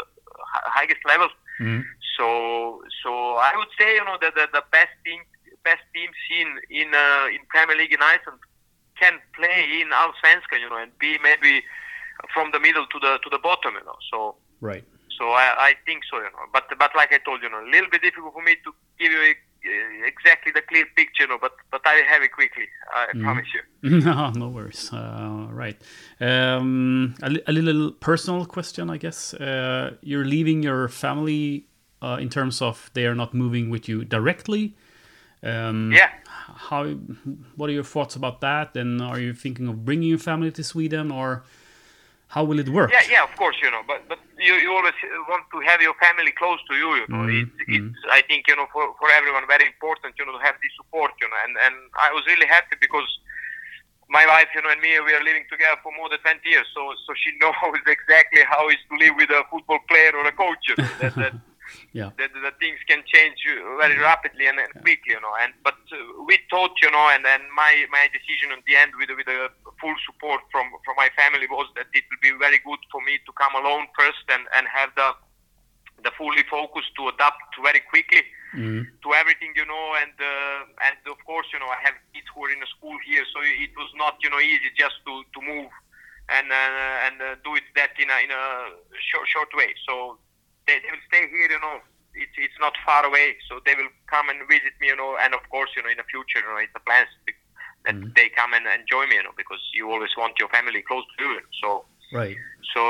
highest 0.78 1.04
level. 1.06 1.30
Mm. 1.60 1.84
So 2.18 2.82
so 3.04 3.12
I 3.36 3.54
would 3.56 3.70
say 3.80 3.96
you 3.96 4.06
know 4.06 4.18
that 4.22 4.36
the, 4.36 4.48
the 4.54 4.64
best 4.72 4.94
team 5.06 5.22
best 5.64 5.84
teams 5.94 6.16
in 6.40 6.60
in 6.70 6.94
uh, 6.94 7.28
in 7.30 7.42
Premier 7.50 7.76
League 7.78 7.94
in 7.94 8.02
Iceland 8.02 8.40
can 9.00 9.20
play 9.36 9.82
in 9.82 9.90
Allsvenskan, 9.90 10.62
you 10.62 10.70
know, 10.70 10.78
and 10.78 10.98
be 11.00 11.18
maybe 11.22 11.64
from 12.34 12.52
the 12.52 12.60
middle 12.60 12.86
to 12.88 13.00
the 13.00 13.20
to 13.24 13.30
the 13.30 13.40
bottom, 13.40 13.74
you 13.76 13.86
know. 13.86 13.98
So 14.12 14.36
Right. 14.62 14.84
so 15.18 15.32
I, 15.32 15.48
I 15.70 15.74
think 15.86 16.04
so, 16.10 16.18
you 16.18 16.32
know. 16.32 16.46
But 16.54 16.66
but 16.80 16.92
like 16.96 17.12
I 17.14 17.20
told 17.20 17.42
you, 17.42 17.50
you 17.50 17.54
know, 17.54 17.64
a 17.64 17.70
little 17.70 17.90
bit 17.90 18.02
difficult 18.02 18.34
for 18.34 18.42
me 18.42 18.56
to 18.64 18.74
give 19.00 19.12
you 19.12 19.22
exactly 19.22 19.45
the 20.56 20.62
clear 20.62 20.86
picture. 20.96 21.28
But 21.40 21.52
but 21.72 21.82
I 21.86 21.96
have 22.12 22.24
it 22.24 22.32
quickly. 22.32 22.68
I 22.92 23.06
promise 23.20 23.48
you. 23.54 24.00
no, 24.06 24.32
no 24.32 24.48
worries. 24.50 24.92
Uh, 24.92 25.48
right. 25.52 25.80
Um, 26.20 27.14
a, 27.22 27.30
a 27.48 27.52
little 27.52 27.92
personal 27.92 28.46
question, 28.46 28.90
I 28.90 28.98
guess. 28.98 29.34
Uh, 29.34 29.92
you're 30.02 30.26
leaving 30.26 30.64
your 30.64 30.88
family 30.88 31.68
uh, 32.02 32.18
in 32.20 32.30
terms 32.30 32.62
of 32.62 32.90
they 32.94 33.06
are 33.06 33.16
not 33.16 33.34
moving 33.34 33.70
with 33.70 33.88
you 33.88 34.04
directly. 34.06 34.76
Um, 35.44 35.92
Yeah. 35.92 36.10
How? 36.70 36.86
What 37.56 37.70
are 37.70 37.74
your 37.74 37.84
thoughts 37.84 38.16
about 38.16 38.42
that? 38.42 38.76
And 38.76 39.02
are 39.02 39.20
you 39.20 39.34
thinking 39.34 39.68
of 39.68 39.84
bringing 39.86 40.10
your 40.10 40.20
family 40.20 40.52
to 40.52 40.64
Sweden, 40.64 41.12
or 41.12 41.44
how 42.28 42.44
will 42.44 42.60
it 42.60 42.70
work? 42.70 42.92
Yeah, 42.92 43.06
yeah, 43.10 43.24
of 43.24 43.34
course, 43.38 43.56
you 43.62 43.70
know, 43.72 43.82
but 43.88 44.02
but 44.10 44.20
you, 44.40 44.54
you 44.56 44.70
always 44.76 44.94
want 45.30 45.46
to 45.54 45.60
have 45.70 45.82
your 45.82 45.94
family 45.96 46.32
close 46.38 46.60
to 46.70 46.76
you, 46.76 46.90
you 47.02 47.08
know. 47.10 47.24
Mhm, 47.26 47.42
It's, 47.42 47.56
it's 47.68 47.98
I 48.12 48.22
think 48.28 48.48
you 48.48 48.56
know 48.56 48.68
for, 48.74 48.94
for 49.00 49.10
everyone 49.10 49.46
very 49.48 49.66
important, 49.66 50.16
you 50.20 50.26
know, 50.26 50.38
to 50.38 50.44
have 50.44 50.56
this 50.62 50.74
support, 50.80 51.12
you 51.22 51.28
know. 51.30 51.40
And 51.46 51.54
and 51.66 51.76
I 52.02 52.12
was 52.12 52.24
really 52.28 52.48
happy 52.48 52.76
because 52.82 53.08
my 54.10 54.26
wife, 54.28 54.50
you 54.54 54.62
know, 54.62 54.70
and 54.70 54.82
me, 54.82 55.00
we 55.00 55.14
are 55.18 55.24
living 55.24 55.46
together 55.50 55.78
for 55.82 55.92
more 55.98 56.10
than 56.10 56.20
20 56.20 56.46
years, 56.50 56.68
so 56.76 56.82
so 57.06 57.14
she 57.22 57.32
knows 57.42 57.56
exactly 57.88 58.42
how 58.54 58.68
it's 58.70 58.82
to 58.90 58.96
live 58.98 59.16
with 59.18 59.30
a 59.30 59.44
football 59.50 59.80
player 59.90 60.12
or 60.14 60.26
a 60.28 60.32
coach, 60.32 60.62
you 60.70 60.76
know. 60.78 60.92
That, 61.02 61.14
that, 61.22 61.34
Yeah. 61.94 62.12
that, 62.20 62.30
that 62.44 62.60
things 62.60 62.78
can 62.88 63.02
change 63.08 63.40
very 63.82 63.98
rapidly 63.98 64.46
and, 64.48 64.60
and 64.60 64.70
quickly, 64.86 65.18
you 65.18 65.22
know. 65.22 65.34
And 65.42 65.52
but 65.64 65.80
uh, 65.92 65.98
we 66.28 66.38
thought, 66.52 66.72
you 66.84 66.92
know, 66.92 67.10
and 67.14 67.26
then 67.26 67.42
my 67.56 67.74
my 67.90 68.08
decision 68.14 68.52
in 68.54 68.62
the 68.68 68.76
end 68.76 68.92
with 69.00 69.10
with 69.18 69.26
the 69.26 69.50
full 69.82 69.96
support 70.06 70.42
from 70.52 70.66
from 70.86 70.96
my 70.98 71.10
family 71.16 71.48
was 71.50 71.68
that 71.76 71.88
it 71.94 72.04
would 72.10 72.22
be 72.22 72.32
very 72.40 72.60
good 72.64 72.80
for 72.92 73.02
me 73.02 73.20
to 73.26 73.32
come 73.34 73.54
alone 73.56 73.88
first 73.98 74.24
and 74.30 74.44
and 74.56 74.68
have 74.68 74.92
the 74.96 75.10
the 76.04 76.12
fully 76.18 76.44
focus 76.50 76.84
to 76.98 77.08
adapt 77.10 77.52
very 77.64 77.82
quickly 77.92 78.24
Mm. 78.56 78.88
to 79.04 79.12
everything, 79.14 79.52
you 79.54 79.66
know, 79.68 79.86
and 80.00 80.16
uh, 80.16 80.64
and 80.88 80.96
of 81.12 81.20
course, 81.28 81.44
you 81.52 81.60
know, 81.60 81.68
I 81.68 81.76
have 81.84 81.96
kids 82.16 82.24
who 82.32 82.46
are 82.48 82.52
in 82.56 82.64
a 82.64 82.70
school 82.72 82.96
here, 83.04 83.26
so 83.36 83.44
it 83.44 83.76
was 83.76 83.92
not, 84.00 84.16
you 84.24 84.30
know, 84.32 84.40
easy 84.40 84.72
just 84.80 84.96
to 85.04 85.24
to 85.36 85.40
move 85.44 85.68
and 86.32 86.48
uh, 86.48 87.06
and 87.06 87.20
uh, 87.20 87.36
do 87.44 87.56
it 87.60 87.68
that 87.76 87.92
in 88.00 88.08
a 88.08 88.18
in 88.24 88.32
a 88.32 88.46
short 89.12 89.28
short 89.28 89.52
way. 89.60 89.76
So 89.84 90.18
they, 90.68 90.80
they 90.80 90.88
will 90.88 91.04
stay 91.12 91.28
here, 91.28 91.52
you 91.52 91.60
know. 91.60 91.84
It's 92.16 92.32
it's 92.40 92.56
not 92.64 92.80
far 92.88 93.04
away, 93.04 93.36
so 93.52 93.60
they 93.68 93.76
will 93.76 93.92
come 94.08 94.30
and 94.32 94.40
visit 94.48 94.72
me, 94.80 94.88
you 94.88 94.96
know. 94.96 95.20
And 95.20 95.36
of 95.36 95.44
course, 95.52 95.76
you 95.76 95.84
know, 95.84 95.92
in 95.92 96.00
the 96.00 96.08
future, 96.08 96.40
you 96.40 96.48
know, 96.48 96.56
it's 96.64 96.72
a 96.80 96.84
plan 96.88 97.04
that 97.86 97.96
Mhm. 97.96 98.16
they 98.16 98.30
come 98.30 98.54
and 98.54 98.66
enjoy 98.68 99.06
me, 99.08 99.16
you 99.16 99.24
know, 99.24 99.34
because 99.38 99.62
you 99.74 99.90
always 99.92 100.12
want 100.18 100.34
your 100.40 100.50
family 100.50 100.82
close 100.82 101.06
to 101.18 101.24
you. 101.26 101.42
So 101.62 101.86
Right. 102.12 102.38
so, 102.74 102.82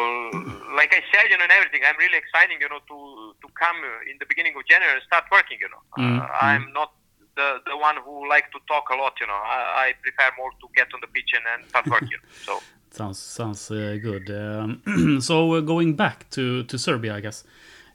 like 0.75 0.93
I 0.93 1.01
said, 1.11 1.29
you 1.29 1.37
know, 1.37 1.43
and 1.43 1.51
everything, 1.51 1.81
I'm 1.87 1.97
really 1.97 2.17
exciting, 2.17 2.57
you 2.61 2.69
know, 2.69 2.79
to 2.91 2.97
to 3.41 3.47
come 3.59 3.77
uh, 3.83 4.09
in 4.11 4.15
the 4.19 4.25
beginning 4.31 4.53
of 4.57 4.63
January 4.67 4.93
and 4.97 5.03
start 5.05 5.25
working. 5.31 5.57
You 5.61 5.69
know, 5.73 5.81
Mm, 5.97 6.19
uh, 6.19 6.27
I'm 6.41 6.71
not 6.73 6.91
the 7.35 7.47
the 7.65 7.77
one 7.77 7.97
who 8.05 8.27
like 8.29 8.47
to 8.51 8.59
talk 8.67 8.85
a 8.91 8.95
lot. 8.95 9.13
You 9.21 9.27
know, 9.27 9.33
I, 9.57 9.59
I 9.85 9.93
prefer 10.01 10.31
more 10.37 10.51
to 10.61 10.67
get 10.75 10.87
on 10.93 10.99
the 11.01 11.07
pitch 11.07 11.31
and, 11.37 11.45
and 11.53 11.61
start 11.69 11.85
working. 11.91 12.21
so, 12.45 12.53
Sounds 12.91 13.19
sounds 13.19 13.69
uh, 13.71 13.97
good. 14.01 14.29
Um, 14.29 15.19
so 15.29 15.53
uh, 15.53 15.61
going 15.61 15.95
back 15.95 16.29
to 16.31 16.63
to 16.63 16.77
Serbia, 16.77 17.15
I 17.15 17.21
guess. 17.21 17.43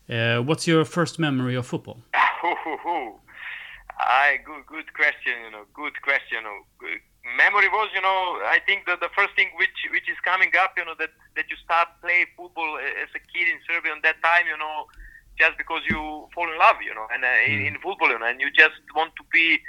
Uh, 0.09 0.42
what's 0.42 0.66
your 0.66 0.85
first 0.85 1.19
memory 1.19 1.54
of 1.57 1.66
football? 1.66 1.99
I 4.00 4.40
good 4.45 4.66
good 4.66 4.95
question. 4.95 5.35
You 5.45 5.50
know, 5.52 5.64
good 5.75 6.00
question. 6.02 6.38
You 6.38 6.42
know, 6.42 6.59
Good- 6.78 7.04
memory 7.37 7.69
was, 7.69 7.90
you 7.95 8.00
know, 8.00 8.40
I 8.49 8.59
think 8.64 8.87
that 8.87 9.00
the 9.00 9.11
first 9.14 9.37
thing 9.37 9.50
which 9.57 9.76
which 9.92 10.09
is 10.09 10.16
coming 10.25 10.50
up, 10.57 10.73
you 10.76 10.85
know, 10.85 10.95
that 10.99 11.11
that 11.37 11.47
you 11.50 11.57
start 11.64 11.88
play 12.00 12.26
football 12.37 12.78
as 12.78 13.11
a 13.14 13.21
kid 13.33 13.49
in 13.49 13.61
Serbia 13.69 13.92
on 13.92 14.00
that 14.02 14.23
time, 14.23 14.47
you 14.49 14.57
know, 14.57 14.88
just 15.38 15.57
because 15.59 15.83
you 15.88 16.28
fall 16.35 16.50
in 16.50 16.59
love, 16.59 16.80
you 16.85 16.95
know, 16.95 17.07
and 17.12 17.25
uh, 17.25 17.40
in, 17.47 17.61
in 17.66 17.75
football, 17.80 18.09
you 18.09 18.19
know, 18.19 18.26
and 18.26 18.40
you 18.40 18.50
just 18.50 18.76
want 18.95 19.12
to 19.16 19.25
be 19.33 19.61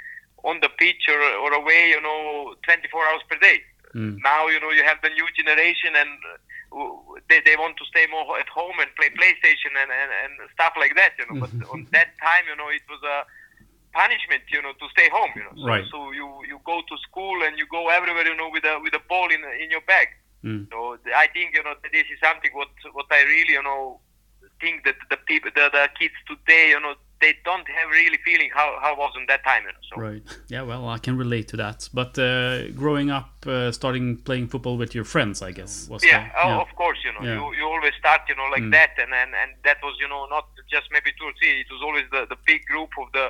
on 0.44 0.60
the 0.60 0.68
pitch 0.78 1.06
or, 1.08 1.20
or 1.38 1.52
away, 1.54 1.88
you 1.90 2.00
know, 2.00 2.54
24 2.64 3.06
hours 3.06 3.22
per 3.30 3.38
day. 3.38 3.62
Mm. 3.94 4.18
Now, 4.24 4.48
you 4.48 4.58
know, 4.58 4.70
you 4.70 4.82
have 4.82 4.98
the 5.02 5.10
new 5.10 5.28
generation 5.36 5.94
and 5.94 6.10
uh, 6.74 7.20
they, 7.28 7.40
they 7.44 7.54
want 7.56 7.76
to 7.76 7.84
stay 7.84 8.06
more 8.10 8.38
at 8.40 8.48
home 8.48 8.74
and 8.80 8.88
play 8.96 9.08
PlayStation 9.10 9.76
and, 9.78 9.92
and, 9.92 10.10
and 10.10 10.50
stuff 10.52 10.72
like 10.76 10.96
that, 10.96 11.12
you 11.18 11.24
know. 11.28 11.46
But 11.46 11.52
on 11.70 11.86
that 11.92 12.16
time, 12.18 12.44
you 12.48 12.56
know, 12.56 12.68
it 12.68 12.82
was 12.88 13.00
a 13.04 13.24
punishment, 13.92 14.42
you 14.54 14.60
know, 14.62 14.72
to 14.82 14.86
stay 14.96 15.08
home, 15.10 15.30
you 15.36 15.44
know. 15.44 15.54
So, 15.62 15.66
Right. 15.66 15.84
so 15.92 15.98
you, 16.12 16.26
you 16.50 16.58
go 16.64 16.80
to 16.90 16.94
school 17.08 17.42
and 17.44 17.58
you 17.58 17.66
go 17.66 17.88
everywhere, 17.88 18.26
you 18.26 18.36
know, 18.36 18.50
with 18.50 18.64
a 18.64 18.74
with 18.84 18.94
a 18.94 19.02
ball 19.08 19.28
in 19.36 19.40
in 19.62 19.70
your 19.70 19.82
bag. 19.92 20.08
Mm. 20.44 20.68
So 20.72 20.98
I 21.24 21.26
think 21.34 21.54
you 21.56 21.62
know 21.62 21.74
this 21.92 22.06
is 22.12 22.18
something 22.26 22.50
what 22.60 22.68
what 22.92 23.06
I 23.10 23.22
really 23.34 23.52
you 23.58 23.62
know 23.62 24.00
think 24.60 24.84
that 24.84 24.96
the 25.10 25.16
people 25.30 25.50
the, 25.54 25.68
the 25.72 25.88
kids 25.98 26.14
today 26.26 26.70
you 26.70 26.80
know 26.80 26.94
they 27.20 27.34
don't 27.44 27.68
have 27.78 27.88
really 27.90 28.18
feeling 28.24 28.50
how 28.52 28.68
how 28.82 28.92
was 28.96 29.12
in 29.20 29.24
that 29.28 29.42
time 29.44 29.62
you 29.62 29.72
know. 29.76 29.84
So 29.90 29.94
Right. 30.08 30.22
Yeah. 30.48 30.62
Well, 30.62 30.88
I 30.88 30.98
can 30.98 31.16
relate 31.16 31.46
to 31.52 31.56
that. 31.58 31.88
But 31.94 32.18
uh, 32.18 32.68
growing 32.82 33.08
up, 33.18 33.30
uh, 33.46 33.70
starting 33.70 34.16
playing 34.28 34.48
football 34.48 34.76
with 34.82 34.92
your 34.98 35.04
friends, 35.14 35.36
I 35.42 35.52
guess. 35.52 35.72
Was 35.88 36.02
yeah, 36.04 36.24
the- 36.24 36.48
oh, 36.48 36.60
of 36.66 36.70
course 36.82 36.98
you 37.06 37.12
know 37.14 37.22
Yeah. 37.28 37.36
you, 37.38 37.44
you 37.58 37.64
always 37.74 37.94
start 38.02 38.22
you 38.30 38.34
know 38.38 38.48
like 38.54 38.64
Mm. 38.64 38.72
that 38.78 38.92
and, 39.02 39.12
and 39.22 39.30
and 39.42 39.50
that 39.66 39.78
was 39.86 39.94
you 40.02 40.08
know 40.12 40.22
not 40.36 40.46
just 40.74 40.86
maybe 40.94 41.10
two 41.18 41.26
or 41.30 41.34
three 41.38 41.52
it 41.64 41.70
was 41.74 41.80
always 41.86 42.06
the 42.14 42.22
the 42.34 42.38
big 42.50 42.60
group 42.72 42.90
of 43.02 43.06
the 43.18 43.26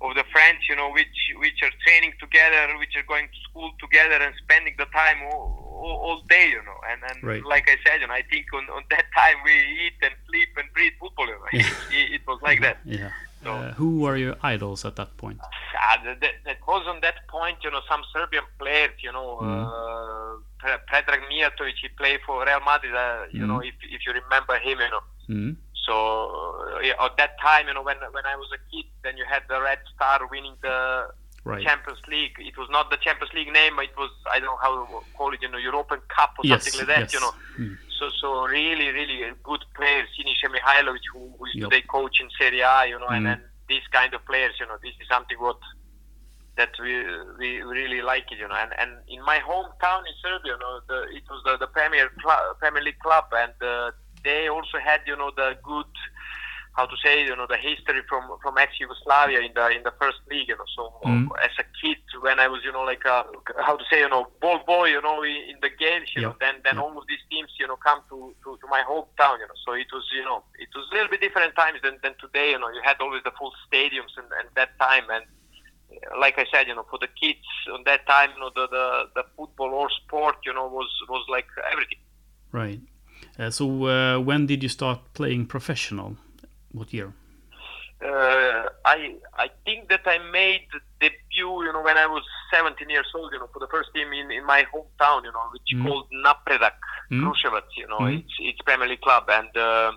of 0.00 0.14
the 0.14 0.24
friends 0.32 0.58
you 0.68 0.76
know 0.76 0.90
which 0.90 1.16
which 1.38 1.58
are 1.62 1.70
training 1.86 2.12
together 2.20 2.76
which 2.78 2.94
are 2.96 3.06
going 3.08 3.26
to 3.28 3.38
school 3.48 3.70
together 3.80 4.18
and 4.24 4.34
spending 4.42 4.74
the 4.78 4.86
time 4.86 5.18
all, 5.30 5.46
all, 5.84 5.96
all 6.06 6.18
day 6.28 6.48
you 6.48 6.62
know 6.68 6.78
and 6.90 7.00
and 7.10 7.18
Right. 7.22 7.44
like 7.44 7.68
I 7.70 7.76
said 7.86 8.00
you 8.00 8.06
know 8.08 8.14
I 8.14 8.22
think 8.30 8.46
on, 8.52 8.64
on 8.76 8.82
that 8.90 9.06
time 9.16 9.36
we 9.44 9.52
eat 9.86 9.98
and 10.02 10.14
sleep 10.28 10.48
and 10.56 10.66
breathe 10.74 10.92
football 11.00 11.26
you 11.26 11.38
know 11.38 11.48
it, 11.98 12.20
it 12.20 12.22
was 12.26 12.38
like 12.42 12.60
that 12.62 12.78
Yeah. 12.84 13.10
So- 13.44 13.52
Uh, 13.52 13.72
who 13.80 13.88
were 14.02 14.16
your 14.16 14.36
idols 14.42 14.80
at 14.88 14.94
that 14.96 15.10
point? 15.22 15.38
Ah, 15.86 15.96
that, 16.04 16.16
that, 16.24 16.34
that 16.46 16.58
was 16.66 16.82
on 16.92 16.98
that 17.06 17.18
point, 17.28 17.58
you 17.64 17.70
know, 17.70 17.82
some 17.90 18.02
Serbian 18.12 18.46
players, 18.58 18.96
you 19.06 19.12
know, 19.12 19.36
Mm. 19.44 19.64
uh, 19.68 20.78
Predrag 20.88 21.20
Mijatovic, 21.28 21.76
he 21.82 21.88
played 22.00 22.20
for 22.26 22.36
Real 22.48 22.60
Madrid, 22.64 22.94
uh, 22.94 23.24
you 23.36 23.44
Mm. 23.44 23.48
know, 23.48 23.60
if, 23.60 23.74
if 23.96 24.00
you 24.06 24.12
remember 24.22 24.54
him, 24.66 24.78
you 24.84 24.90
know. 24.94 25.04
Mm. 25.28 25.56
So 25.86 26.78
yeah, 26.82 26.94
at 27.00 27.16
that 27.18 27.32
time, 27.40 27.68
you 27.68 27.74
know, 27.74 27.82
when 27.82 27.96
when 28.12 28.26
I 28.26 28.36
was 28.36 28.48
a 28.54 28.60
kid, 28.70 28.86
then 29.02 29.16
you 29.16 29.24
had 29.28 29.42
the 29.48 29.60
Red 29.60 29.78
Star 29.94 30.20
winning 30.30 30.56
the 30.62 31.08
Right. 31.46 31.62
Champions 31.62 32.00
League. 32.08 32.36
It 32.38 32.56
was 32.56 32.68
not 32.70 32.88
the 32.88 32.96
Champions 32.96 33.30
League 33.34 33.52
name, 33.52 33.78
it 33.78 33.92
was 33.98 34.08
I 34.32 34.40
don't 34.40 34.46
know 34.48 34.62
how 34.62 34.72
to 34.74 34.84
call 35.12 35.34
it, 35.34 35.42
you 35.42 35.50
know, 35.50 35.58
European 35.58 36.00
Cup 36.08 36.32
or 36.38 36.44
Yes. 36.44 36.64
something 36.64 36.78
like 36.78 36.88
that, 36.88 37.00
yes. 37.00 37.12
you 37.12 37.20
know. 37.20 37.34
Mm. 37.60 37.76
So 37.98 38.08
so 38.20 38.46
really 38.46 38.88
really 38.88 39.18
good 39.42 39.62
players, 39.76 40.08
Sinisa 40.16 40.48
Mihajlovic, 40.54 41.04
who, 41.12 41.34
who 41.38 41.44
is 41.44 41.54
Yep. 41.54 41.70
today 41.70 41.82
coach 41.82 42.16
in 42.22 42.28
Serie 42.38 42.60
A, 42.62 42.86
you 42.88 42.98
know, 42.98 43.08
and 43.08 43.26
Mm. 43.26 43.32
and 43.32 43.42
these 43.68 43.86
kind 43.92 44.14
of 44.14 44.24
players, 44.24 44.54
you 44.58 44.66
know, 44.66 44.78
this 44.82 44.94
is 45.02 45.06
something 45.08 45.38
what 45.38 45.58
that 46.56 46.70
we 46.80 46.92
we 47.38 47.48
really 47.62 48.00
like 48.00 48.26
it, 48.32 48.38
you 48.38 48.48
know. 48.48 48.54
And 48.64 48.72
and 48.80 48.90
in 49.08 49.20
my 49.24 49.38
hometown 49.50 50.00
in 50.08 50.14
Serbia, 50.22 50.52
you 50.54 50.58
know, 50.58 50.80
the, 50.88 50.98
it 51.18 51.24
was 51.28 51.42
the, 51.44 51.58
the 51.58 51.66
Premier 51.66 52.08
Club, 52.22 52.58
Premier 52.58 52.82
League 52.82 53.00
club, 53.00 53.24
and 53.32 53.52
uh, 53.60 53.90
they 54.24 54.48
also 54.48 54.78
had, 54.84 55.00
you 55.06 55.16
know, 55.16 55.30
the 55.36 55.56
good. 55.62 55.86
How 56.74 56.86
to 56.86 56.96
say, 57.04 57.22
you 57.22 57.36
know, 57.36 57.46
the 57.48 57.56
history 57.56 58.02
from 58.08 58.24
from 58.42 58.58
ex 58.58 58.72
Yugoslavia 58.80 59.38
in 59.46 59.52
the 59.54 59.68
in 59.70 59.84
the 59.84 59.92
first 60.00 60.18
league, 60.28 60.48
you 60.48 60.56
know. 60.58 60.66
So 60.74 60.90
Mm. 61.06 61.28
as 61.44 61.54
a 61.60 61.66
kid, 61.80 61.98
when 62.20 62.40
I 62.40 62.48
was, 62.48 62.62
you 62.64 62.72
know, 62.72 62.82
like 62.82 63.04
a, 63.06 63.22
how 63.62 63.76
to 63.76 63.84
say, 63.88 64.00
you 64.00 64.08
know, 64.08 64.26
ball 64.40 64.58
boy, 64.66 64.86
you 64.88 65.00
know, 65.00 65.22
in, 65.22 65.36
in 65.54 65.56
the 65.62 65.70
games, 65.70 66.10
you 66.16 66.22
Yeah. 66.22 66.28
know, 66.30 66.36
then 66.40 66.56
then 66.64 66.76
Yeah. 66.76 66.82
all 66.82 66.98
of 66.98 67.06
these 67.06 67.22
teams, 67.30 67.52
you 67.60 67.68
know, 67.68 67.76
come 67.76 68.02
to, 68.10 68.34
to 68.42 68.58
to 68.60 68.66
my 68.66 68.82
hometown, 68.90 69.38
you 69.38 69.46
know. 69.46 69.58
So 69.64 69.74
it 69.74 69.86
was, 69.92 70.04
you 70.12 70.24
know, 70.24 70.42
it 70.58 70.68
was 70.74 70.84
a 70.90 70.94
little 70.94 71.10
bit 71.14 71.20
different 71.20 71.54
times 71.54 71.78
than, 71.84 71.98
than 72.02 72.14
today, 72.18 72.50
you 72.50 72.58
know. 72.58 72.70
You 72.70 72.82
had 72.82 72.96
always 73.00 73.22
the 73.22 73.32
full 73.38 73.52
stadiums 73.70 74.14
and, 74.18 74.26
and 74.40 74.48
that 74.56 74.70
time, 74.80 75.06
and 75.10 75.24
uh, 75.94 76.18
like 76.18 76.38
I 76.38 76.46
said, 76.52 76.66
you 76.66 76.74
know, 76.74 76.86
for 76.90 76.98
the 76.98 77.08
kids 77.22 77.46
on 77.72 77.84
that 77.86 78.02
time, 78.08 78.30
you 78.34 78.40
know, 78.40 78.50
the 78.54 78.66
the, 78.68 78.86
the 79.14 79.24
football 79.36 79.70
or 79.70 79.88
sport, 80.02 80.36
you 80.44 80.52
know, 80.52 80.66
was 80.66 80.90
was 81.08 81.24
like 81.30 81.46
everything. 81.70 81.98
Right. 82.50 82.80
Uh, 83.38 83.50
so 83.50 83.64
uh, 83.86 84.18
when 84.20 84.46
did 84.46 84.62
you 84.62 84.68
start 84.68 85.00
playing 85.14 85.46
professional? 85.46 86.16
What 86.72 86.92
year? 86.92 87.12
Uh, 88.04 88.68
I 88.84 89.14
I 89.44 89.48
think 89.64 89.88
that 89.88 90.02
I 90.06 90.18
made 90.30 90.62
the 90.72 90.80
debut, 91.00 91.64
you 91.66 91.72
know, 91.72 91.82
when 91.82 91.96
I 91.96 92.06
was 92.06 92.22
17 92.52 92.88
years 92.90 93.06
old, 93.14 93.32
you 93.32 93.38
know, 93.38 93.48
for 93.52 93.60
the 93.60 93.68
first 93.68 93.90
team 93.94 94.08
in, 94.12 94.30
in 94.30 94.44
my 94.44 94.64
hometown, 94.72 95.24
you 95.24 95.32
know, 95.32 95.46
which 95.52 95.68
Mm. 95.74 95.82
called 95.84 96.06
Napredak 96.24 96.76
Mm. 97.10 97.22
Kruševac, 97.22 97.68
you 97.76 97.86
know, 97.88 98.00
Mm. 98.00 98.18
it's 98.18 98.34
it's 98.40 98.60
Premier 98.62 98.88
League 98.88 99.00
club, 99.00 99.24
and 99.30 99.56
uh, 99.56 99.92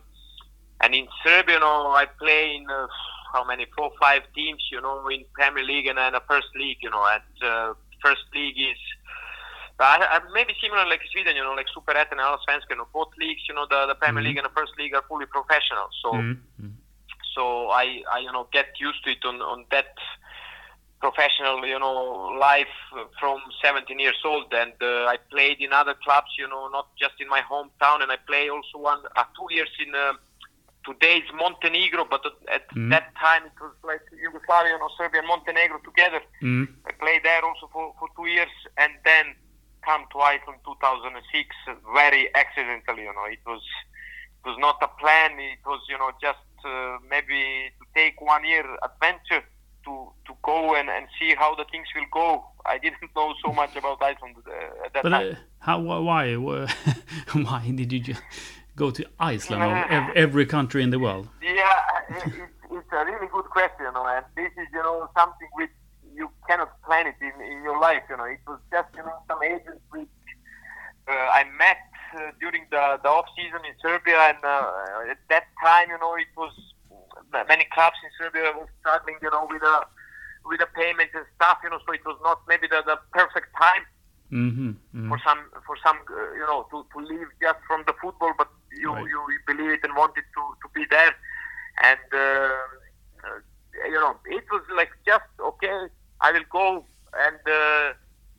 and 0.81 0.93
in 0.95 1.07
Serbia, 1.23 1.55
you 1.55 1.59
know, 1.59 1.91
I 1.91 2.05
play 2.05 2.55
in 2.55 2.69
uh, 2.69 2.87
how 3.33 3.43
many 3.43 3.65
four 3.75 3.91
five 3.99 4.23
teams, 4.33 4.63
you 4.71 4.79
know, 4.81 5.07
in 5.09 5.25
Premier 5.33 5.63
League 5.63 5.87
and 5.87 5.97
then 5.97 6.15
a 6.15 6.21
first 6.31 6.47
league, 6.55 6.77
you 6.81 6.89
know, 6.89 7.05
and 7.15 7.33
uh, 7.43 7.73
first 8.01 8.23
league 8.33 8.57
is 8.71 8.79
uh, 9.79 10.19
maybe 10.33 10.53
similar 10.61 10.85
like 10.87 11.01
Sweden, 11.11 11.35
you 11.35 11.43
know, 11.43 11.53
like 11.53 11.67
Super 11.73 11.93
Superettan 11.93 12.13
and 12.13 12.21
Allsvenskan. 12.21 12.71
You 12.71 12.75
know, 12.77 12.87
both 12.93 13.09
leagues, 13.19 13.41
you 13.47 13.53
know, 13.55 13.65
the, 13.69 13.85
the 13.87 13.95
Premier 13.95 14.21
Mhm. 14.21 14.27
League 14.27 14.37
and 14.37 14.45
the 14.45 14.55
First 14.59 14.73
League 14.77 14.95
are 14.95 15.03
fully 15.07 15.25
professional. 15.27 15.87
So, 16.01 16.09
Mm. 16.13 16.73
so 17.35 17.69
I, 17.69 18.01
I, 18.11 18.19
you 18.19 18.31
know, 18.31 18.47
get 18.51 18.67
used 18.79 19.03
to 19.05 19.11
it 19.11 19.23
on, 19.25 19.41
on 19.41 19.65
that 19.71 19.93
professional, 20.99 21.63
you 21.65 21.77
know, 21.79 22.33
life 22.39 22.73
from 23.19 23.39
17 23.61 23.99
years 23.99 24.17
old. 24.25 24.51
And 24.53 24.73
uh, 24.81 25.05
I 25.05 25.17
played 25.29 25.61
in 25.61 25.71
other 25.73 25.93
clubs, 26.03 26.31
you 26.37 26.47
know, 26.47 26.67
not 26.69 26.87
just 26.97 27.13
in 27.19 27.29
my 27.29 27.41
hometown. 27.41 28.01
And 28.01 28.11
I 28.11 28.17
play 28.17 28.49
also 28.49 28.79
one, 28.79 28.99
uh, 29.15 29.23
two 29.37 29.53
years 29.53 29.69
in. 29.85 29.93
Uh, 29.93 30.13
Today's 30.85 31.27
Montenegro, 31.33 32.05
but 32.05 32.23
at 32.47 32.65
Mhm. 32.69 32.89
that 32.91 33.13
time 33.19 33.43
it 33.45 33.51
was 33.59 33.73
like 33.83 33.99
Yugoslavia, 34.13 34.71
you 34.71 34.79
know, 34.79 34.87
Serbia 34.97 35.19
and 35.19 35.27
Montenegro 35.27 35.79
together. 35.79 36.21
Mm. 36.41 36.65
I 36.87 36.93
played 36.93 37.23
there 37.23 37.43
also 37.43 37.67
for, 37.73 37.93
for 37.99 38.07
two 38.15 38.27
years 38.27 38.47
and 38.77 38.93
then 39.03 39.35
come 39.87 40.03
to 40.13 40.17
Iceland 40.33 40.59
2006 40.65 41.55
very 41.99 42.23
accidentally, 42.35 43.03
you 43.07 43.13
know. 43.17 43.27
It 43.37 43.43
was 43.51 43.63
it 44.39 44.43
was 44.49 44.57
not 44.67 44.77
a 44.87 44.89
plan. 45.01 45.31
It 45.39 45.63
was, 45.65 45.81
you 45.91 45.97
know, 46.01 46.11
just 46.27 46.45
uh, 46.65 46.97
maybe 47.13 47.41
to 47.79 47.83
take 47.99 48.15
one 48.33 48.43
year 48.51 48.65
adventure 48.89 49.43
to 49.85 49.93
to 50.27 50.31
go 50.43 50.75
and, 50.79 50.87
and 50.89 51.05
see 51.19 51.31
how 51.41 51.51
the 51.59 51.65
things 51.71 51.87
will 51.95 52.09
go. 52.21 52.27
I 52.65 52.77
didn't 52.85 53.11
know 53.15 53.29
so 53.43 53.49
much 53.61 53.73
about 53.81 53.97
Iceland 54.11 54.35
uh, 54.45 54.85
at 54.85 54.91
that 54.93 55.03
But 55.03 55.13
time. 55.15 55.31
uh, 55.31 55.35
how? 55.67 55.77
wh- 55.87 56.03
Why? 56.09 56.23
Why 57.47 57.61
did 57.79 57.89
you 57.93 58.01
ju- 58.07 58.23
go 58.75 58.91
to 58.97 59.03
Iceland 59.33 59.63
ev- 59.97 60.11
every 60.25 60.45
country 60.45 60.81
in 60.83 60.89
the 60.95 60.99
world? 61.05 61.25
Yeah, 61.41 61.55
it, 62.09 62.49
it's 62.75 62.91
a 62.91 63.05
really 63.11 63.27
good 63.35 63.47
question, 63.57 63.83
you 63.87 63.93
know, 63.95 64.05
and 64.15 64.25
this 64.35 64.51
is, 64.61 64.67
you 64.77 64.83
know, 64.87 64.97
something 65.17 65.49
which 65.59 65.75
you 66.17 66.29
cannot 66.49 66.71
plan 66.85 67.07
it 67.07 67.19
in, 67.21 67.35
in 67.45 67.63
your 67.63 67.79
life, 67.79 68.03
you 68.09 68.17
know. 68.17 68.25
It 68.25 68.41
was 68.47 68.59
just, 68.73 68.89
you 68.97 69.03
know, 69.05 69.17
some 69.29 69.41
agents 69.43 69.83
which 69.91 70.09
uh, 71.09 71.27
I 71.39 71.45
met 71.57 71.77
uh, 72.17 72.31
during 72.41 72.65
the, 72.71 72.99
the 73.03 73.09
off 73.09 73.27
season 73.37 73.61
in 73.65 73.75
Serbia, 73.81 74.17
and 74.33 74.41
uh, 74.43 75.11
at 75.13 75.21
that 75.29 75.45
time, 75.63 75.89
you 75.89 75.99
know, 75.99 76.15
it 76.15 76.31
was 76.37 76.51
many 77.47 77.67
clubs 77.73 77.97
in 78.03 78.11
Serbia 78.17 78.51
were 78.57 78.69
struggling, 78.81 79.17
you 79.21 79.29
know, 79.31 79.47
with 79.49 79.61
the 79.61 79.77
with 80.45 80.59
the 80.59 80.69
payments 80.75 81.13
and 81.15 81.25
stuff, 81.35 81.59
you 81.63 81.69
know. 81.69 81.79
So 81.85 81.93
it 81.93 82.05
was 82.05 82.17
not 82.23 82.39
maybe 82.47 82.67
the, 82.67 82.81
the 82.85 82.97
perfect 83.13 83.47
time 83.59 83.85
Mm-hmm. 84.31 84.71
mm 84.95 85.07
for 85.09 85.19
some 85.25 85.39
for 85.65 85.75
some 85.83 85.97
uh, 86.11 86.33
you 86.33 86.45
know 86.49 86.65
to, 86.71 86.83
to 86.93 86.99
leave 87.05 87.27
just 87.41 87.59
from 87.67 87.83
the 87.87 87.93
football, 88.01 88.33
but 88.37 88.49
you, 88.71 88.91
Right. 88.91 89.07
you 89.07 89.19
you 89.31 89.39
believe 89.47 89.71
it 89.71 89.81
and 89.83 89.95
wanted 89.95 90.23
to, 90.35 90.41
to 90.61 90.67
be 90.75 90.83
there, 90.89 91.13
and 91.83 92.07
uh, 92.13 92.59
uh, 93.23 93.39
you 93.87 93.99
know 93.99 94.15
it 94.25 94.43
was 94.51 94.63
like 94.75 94.89
just 95.05 95.23
okay, 95.39 95.87
I 96.21 96.31
will 96.31 96.47
go 96.51 96.85
and 97.17 97.39
uh, 97.47 97.93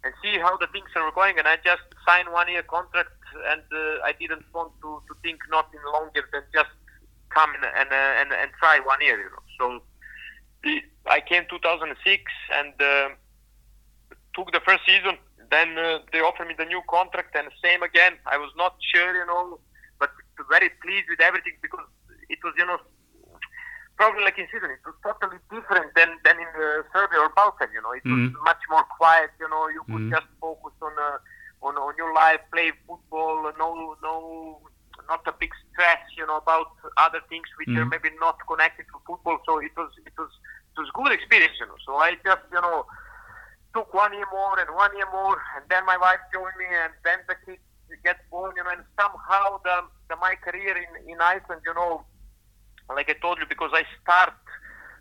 and 0.04 0.14
see 0.22 0.38
how 0.38 0.56
the 0.56 0.66
things 0.68 0.88
are 0.96 1.10
going, 1.12 1.38
and 1.38 1.48
I 1.48 1.56
just 1.56 1.82
signed 2.06 2.28
one 2.32 2.48
year 2.48 2.62
contract, 2.62 3.10
and 3.50 3.62
uh, 3.72 4.04
I 4.04 4.12
didn't 4.18 4.44
want 4.54 4.72
to, 4.82 5.02
to 5.08 5.14
think 5.22 5.40
nothing 5.50 5.80
longer 5.92 6.22
than 6.32 6.42
just 6.52 6.70
come 7.30 7.50
and 7.54 7.64
and, 7.64 7.90
uh, 7.90 8.20
and 8.20 8.32
and 8.32 8.50
try 8.58 8.80
one 8.80 9.00
year, 9.00 9.18
you 9.18 9.30
know. 9.30 9.44
So 9.58 10.70
I 11.06 11.20
came 11.20 11.44
2006 11.50 12.22
and. 12.52 12.74
Uh, 12.80 13.08
took 14.38 14.52
the 14.52 14.60
first 14.64 14.82
season. 14.86 15.18
Then 15.50 15.76
uh, 15.78 15.98
they 16.12 16.20
offered 16.20 16.46
me 16.46 16.54
the 16.56 16.64
new 16.64 16.82
contract, 16.88 17.34
and 17.34 17.48
same 17.62 17.82
again. 17.82 18.14
I 18.26 18.36
was 18.36 18.52
not 18.56 18.76
sure, 18.94 19.14
you 19.16 19.26
know, 19.26 19.58
but 19.98 20.10
very 20.48 20.70
pleased 20.82 21.08
with 21.10 21.20
everything 21.20 21.54
because 21.62 21.86
it 22.28 22.38
was, 22.44 22.54
you 22.56 22.66
know, 22.66 22.78
probably 23.98 24.22
like 24.24 24.38
in 24.38 24.46
Sweden, 24.50 24.70
it 24.70 24.82
was 24.86 24.94
totally 25.04 25.38
different 25.50 25.92
than 25.98 26.10
than 26.24 26.38
in 26.38 26.50
uh, 26.56 26.82
Serbia 26.94 27.20
or 27.20 27.30
Balkan. 27.34 27.68
You 27.74 27.82
know, 27.82 27.92
it 27.92 28.06
was 28.06 28.22
Mhm. 28.30 28.38
much 28.46 28.62
more 28.70 28.84
quiet. 28.98 29.30
You 29.42 29.48
know, 29.50 29.68
you 29.68 29.82
could 29.90 30.06
Mhm. 30.06 30.10
just 30.14 30.28
focus 30.40 30.74
on 30.80 30.94
uh, 30.98 31.18
on 31.66 31.76
on 31.76 31.94
your 31.98 32.12
life, 32.14 32.40
play 32.54 32.72
football. 32.86 33.52
No, 33.58 33.96
no, 34.02 34.14
not 35.08 35.26
a 35.26 35.32
big 35.32 35.52
stress. 35.70 36.00
You 36.16 36.26
know 36.26 36.38
about 36.38 36.68
other 36.96 37.20
things 37.28 37.48
which 37.58 37.74
are 37.76 37.84
Mhm. 37.84 37.90
maybe 37.90 38.10
not 38.20 38.38
connected 38.46 38.86
to 38.92 38.98
football. 39.06 39.38
So 39.46 39.58
it 39.58 39.74
was 39.76 39.90
it 40.06 40.14
was 40.16 40.30
it 40.72 40.80
was 40.80 40.90
good 40.94 41.12
experience. 41.12 41.58
You 41.60 41.66
know, 41.66 41.78
so 41.84 41.96
I 41.96 42.14
just 42.24 42.44
you 42.52 42.60
know 42.60 42.86
took 43.74 43.92
one 43.92 44.12
year 44.14 44.26
more 44.32 44.58
and 44.58 44.70
one 44.74 44.94
year 44.96 45.08
more, 45.12 45.36
and 45.56 45.64
then 45.68 45.84
my 45.84 45.96
wife 45.96 46.20
joined 46.32 46.56
me, 46.58 46.66
and 46.84 46.92
then 47.04 47.18
the 47.28 47.36
kids 47.44 47.60
get 48.04 48.16
born, 48.30 48.52
you 48.56 48.64
know, 48.64 48.70
and 48.70 48.84
somehow 49.00 49.58
the, 49.64 49.76
the 50.08 50.16
my 50.16 50.34
career 50.36 50.76
in, 50.76 51.10
in 51.12 51.20
Iceland, 51.20 51.62
you 51.66 51.74
know, 51.74 52.04
like 52.94 53.10
I 53.10 53.14
told 53.14 53.38
you, 53.38 53.46
because 53.48 53.70
I 53.74 53.84
start 54.02 54.34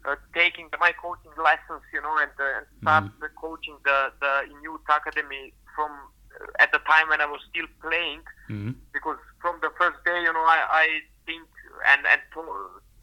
uh, 0.06 0.16
taking 0.34 0.70
my 0.80 0.92
coaching 1.02 1.32
lessons, 1.38 1.84
you 1.94 2.02
know, 2.02 2.16
and, 2.20 2.32
uh, 2.40 2.58
and 2.58 2.66
start 2.82 3.04
the 3.20 3.30
coaching 3.40 3.78
the, 3.84 4.12
the 4.20 4.48
youth 4.62 4.82
academy 4.90 5.54
from 5.76 5.92
uh, 5.92 6.64
at 6.64 6.72
the 6.72 6.80
time 6.80 7.10
when 7.10 7.22
I 7.22 7.26
was 7.26 7.42
still 7.50 7.68
playing, 7.82 8.22
mm 8.50 8.76
because 8.94 9.18
from 9.40 9.60
the 9.62 9.70
first 9.78 10.02
day, 10.06 10.20
you 10.26 10.34
know, 10.34 10.42
I, 10.42 10.58
I 10.72 10.86
think 11.28 11.46
and 11.94 12.02
and 12.08 12.22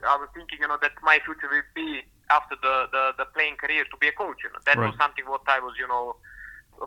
I 0.03 0.17
was 0.17 0.29
thinking, 0.35 0.59
you 0.61 0.69
know, 0.69 0.79
that 0.83 0.93
my 1.03 1.21
future 1.25 1.49
will 1.49 1.63
be 1.75 2.03
after 2.31 2.57
the, 2.61 2.89
the, 2.93 3.13
the 3.19 3.27
playing 3.33 3.57
career 3.57 3.85
to 3.85 3.97
be 3.99 4.09
a 4.09 4.13
coach. 4.13 4.39
You 4.43 4.51
know, 4.51 4.61
that 4.67 4.77
was 4.79 4.95
something 4.99 5.25
what 5.27 5.43
I 5.47 5.61
was, 5.61 5.75
you 5.79 5.87
know, 5.87 6.17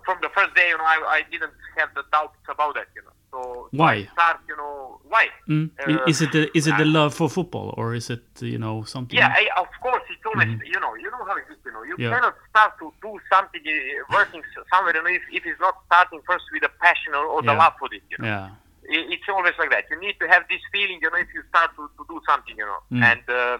from 0.05 0.17
the 0.21 0.29
first 0.35 0.53
day, 0.55 0.69
you 0.69 0.77
know, 0.77 0.83
I, 0.83 1.21
I 1.21 1.31
didn't 1.31 1.53
have 1.77 1.89
the 1.95 2.03
doubts 2.11 2.37
about 2.49 2.75
that. 2.75 2.87
You 2.95 3.03
know, 3.03 3.15
so 3.31 3.67
Why? 3.71 4.07
Start, 4.13 4.39
you 4.47 4.55
know, 4.57 4.99
why? 5.07 5.27
Mm. 5.49 5.71
Uh, 5.79 6.03
is 6.07 6.21
it 6.21 6.31
the, 6.31 6.57
is 6.57 6.67
it 6.67 6.77
the 6.77 6.85
love 6.85 7.13
for 7.13 7.29
football 7.29 7.73
or 7.77 7.93
is 7.93 8.09
it 8.09 8.23
you 8.41 8.57
know 8.57 8.83
something? 8.83 9.17
Yeah, 9.17 9.33
I, 9.33 9.47
of 9.61 9.67
course, 9.81 10.03
it's 10.09 10.25
always, 10.25 10.47
you 10.63 10.79
know, 10.79 10.95
you 10.95 11.09
know 11.11 11.23
how 11.25 11.35
it 11.37 11.45
is, 11.51 11.57
you 11.65 11.71
know, 11.71 11.83
you 11.83 11.95
Yeah. 11.97 12.11
cannot 12.11 12.35
start 12.49 12.73
to 12.79 12.93
do 13.01 13.19
something 13.31 13.61
uh, 13.61 14.15
working 14.15 14.43
somewhere, 14.71 14.95
you 14.95 15.03
know, 15.03 15.09
if, 15.09 15.23
if 15.31 15.45
it's 15.45 15.59
not 15.59 15.75
starting 15.85 16.21
first 16.27 16.45
with 16.53 16.63
a 16.63 16.71
passion 16.81 17.13
or, 17.13 17.25
or 17.25 17.41
the 17.41 17.51
Yeah. 17.51 17.57
love 17.57 17.73
for 17.79 17.89
it, 17.93 18.03
you 18.09 18.17
know. 18.19 18.27
yeah. 18.27 18.49
It's 18.89 19.27
always 19.27 19.53
like 19.59 19.71
that. 19.71 19.85
You 19.91 19.99
need 19.99 20.15
to 20.21 20.27
have 20.29 20.43
this 20.49 20.61
feeling, 20.71 20.99
you 21.01 21.09
know, 21.11 21.17
if 21.17 21.27
you 21.33 21.43
start 21.49 21.71
to, 21.75 21.91
to 21.97 22.05
do 22.07 22.21
something, 22.25 22.55
you 22.55 22.65
know. 22.65 22.79
Mm. 22.91 23.03
And 23.03 23.23
uh, 23.29 23.57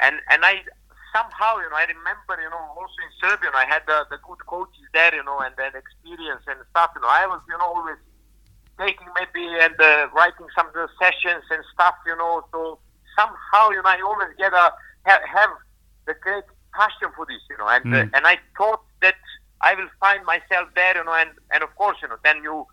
and 0.00 0.16
and 0.32 0.40
I 0.46 0.64
somehow, 1.12 1.60
you 1.60 1.68
know, 1.68 1.76
I 1.76 1.84
remember, 1.84 2.40
you 2.40 2.48
know, 2.48 2.64
also 2.72 2.98
in 3.04 3.12
Serbia, 3.20 3.48
you 3.48 3.52
know, 3.52 3.60
I 3.60 3.68
had 3.68 3.82
the, 3.86 4.06
the 4.08 4.16
good 4.24 4.40
coaches 4.48 4.88
there, 4.96 5.14
you 5.14 5.22
know, 5.24 5.40
and 5.44 5.52
then 5.60 5.72
experience 5.76 6.40
and 6.48 6.56
stuff. 6.72 6.90
You 6.96 7.02
know, 7.04 7.12
I 7.12 7.26
was, 7.28 7.40
you 7.48 7.56
know, 7.60 7.68
always 7.68 8.00
taking 8.82 9.06
maybe 9.14 9.46
and 9.62 9.78
uh, 9.80 10.08
writing 10.14 10.46
some 10.56 10.66
of 10.66 10.74
the 10.74 10.88
sessions 10.98 11.46
and 11.50 11.62
stuff, 11.72 11.94
you 12.06 12.16
know. 12.16 12.42
So 12.52 12.78
somehow, 13.16 13.70
you 13.70 13.82
know, 13.82 13.90
I 13.94 14.00
always 14.02 14.34
get 14.38 14.52
a 14.52 14.72
have, 15.06 15.22
have 15.30 15.50
the 16.06 16.14
great 16.22 16.44
passion 16.74 17.14
for 17.14 17.26
this, 17.26 17.42
you 17.50 17.56
know, 17.58 17.68
and 17.68 17.86
uh, 17.92 18.04
Mm. 18.04 18.10
and 18.14 18.26
I 18.26 18.38
thought 18.58 18.82
that 19.02 19.16
I 19.62 19.74
will 19.74 19.90
find 20.00 20.24
myself 20.26 20.68
there, 20.74 20.96
you 20.98 21.04
know, 21.04 21.14
and 21.14 21.30
and 21.52 21.62
of 21.62 21.74
course, 21.76 21.98
you 22.02 22.08
know, 22.08 22.18
then 22.24 22.42
you 22.42 22.66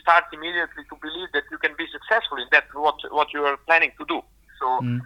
start 0.00 0.24
immediately 0.32 0.84
to 0.88 0.96
believe 1.02 1.28
that 1.34 1.44
you 1.50 1.58
can 1.58 1.74
be 1.76 1.86
successful 1.90 2.38
in 2.38 2.48
that 2.52 2.64
what 2.74 2.96
what 3.10 3.32
you 3.34 3.44
are 3.44 3.58
planning 3.66 3.92
to 3.98 4.04
do. 4.06 4.20
So 4.60 4.66
Mm. 4.82 5.00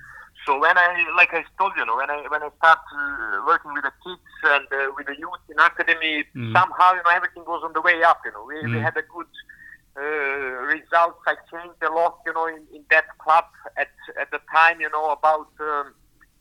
so 0.46 0.58
when 0.58 0.76
I 0.78 1.04
like 1.16 1.32
I 1.34 1.44
told 1.58 1.72
you, 1.76 1.82
you 1.82 1.86
know, 1.86 1.96
when 1.96 2.10
I 2.10 2.24
when 2.28 2.42
I 2.42 2.50
start 2.58 2.78
uh, 2.94 3.42
working 3.46 3.72
with 3.74 3.84
the 3.84 3.92
kids 4.04 4.28
and 4.44 4.66
uh, 4.72 4.92
with 4.96 5.06
the 5.06 5.16
youth 5.18 5.44
in 5.50 5.58
academy, 5.58 6.24
Mm. 6.36 6.52
somehow 6.54 6.92
you 6.92 7.02
know 7.04 7.10
everything 7.14 7.44
was 7.46 7.62
on 7.64 7.72
the 7.72 7.80
way 7.82 8.02
up. 8.02 8.20
You 8.24 8.32
know, 8.32 8.44
we, 8.46 8.56
we 8.68 8.78
Mm. 8.78 8.84
had 8.84 8.96
a 8.96 9.02
good 9.14 9.26
uh, 9.26 9.57
results. 10.00 11.20
I 11.26 11.34
changed 11.50 11.82
a 11.82 11.90
lot, 11.92 12.20
you 12.26 12.32
know, 12.32 12.46
in, 12.46 12.62
in 12.74 12.84
that 12.90 13.06
club 13.18 13.44
at 13.76 13.88
at 14.20 14.30
the 14.30 14.40
time, 14.52 14.80
you 14.80 14.90
know, 14.90 15.10
about. 15.10 15.48
Um, 15.60 15.94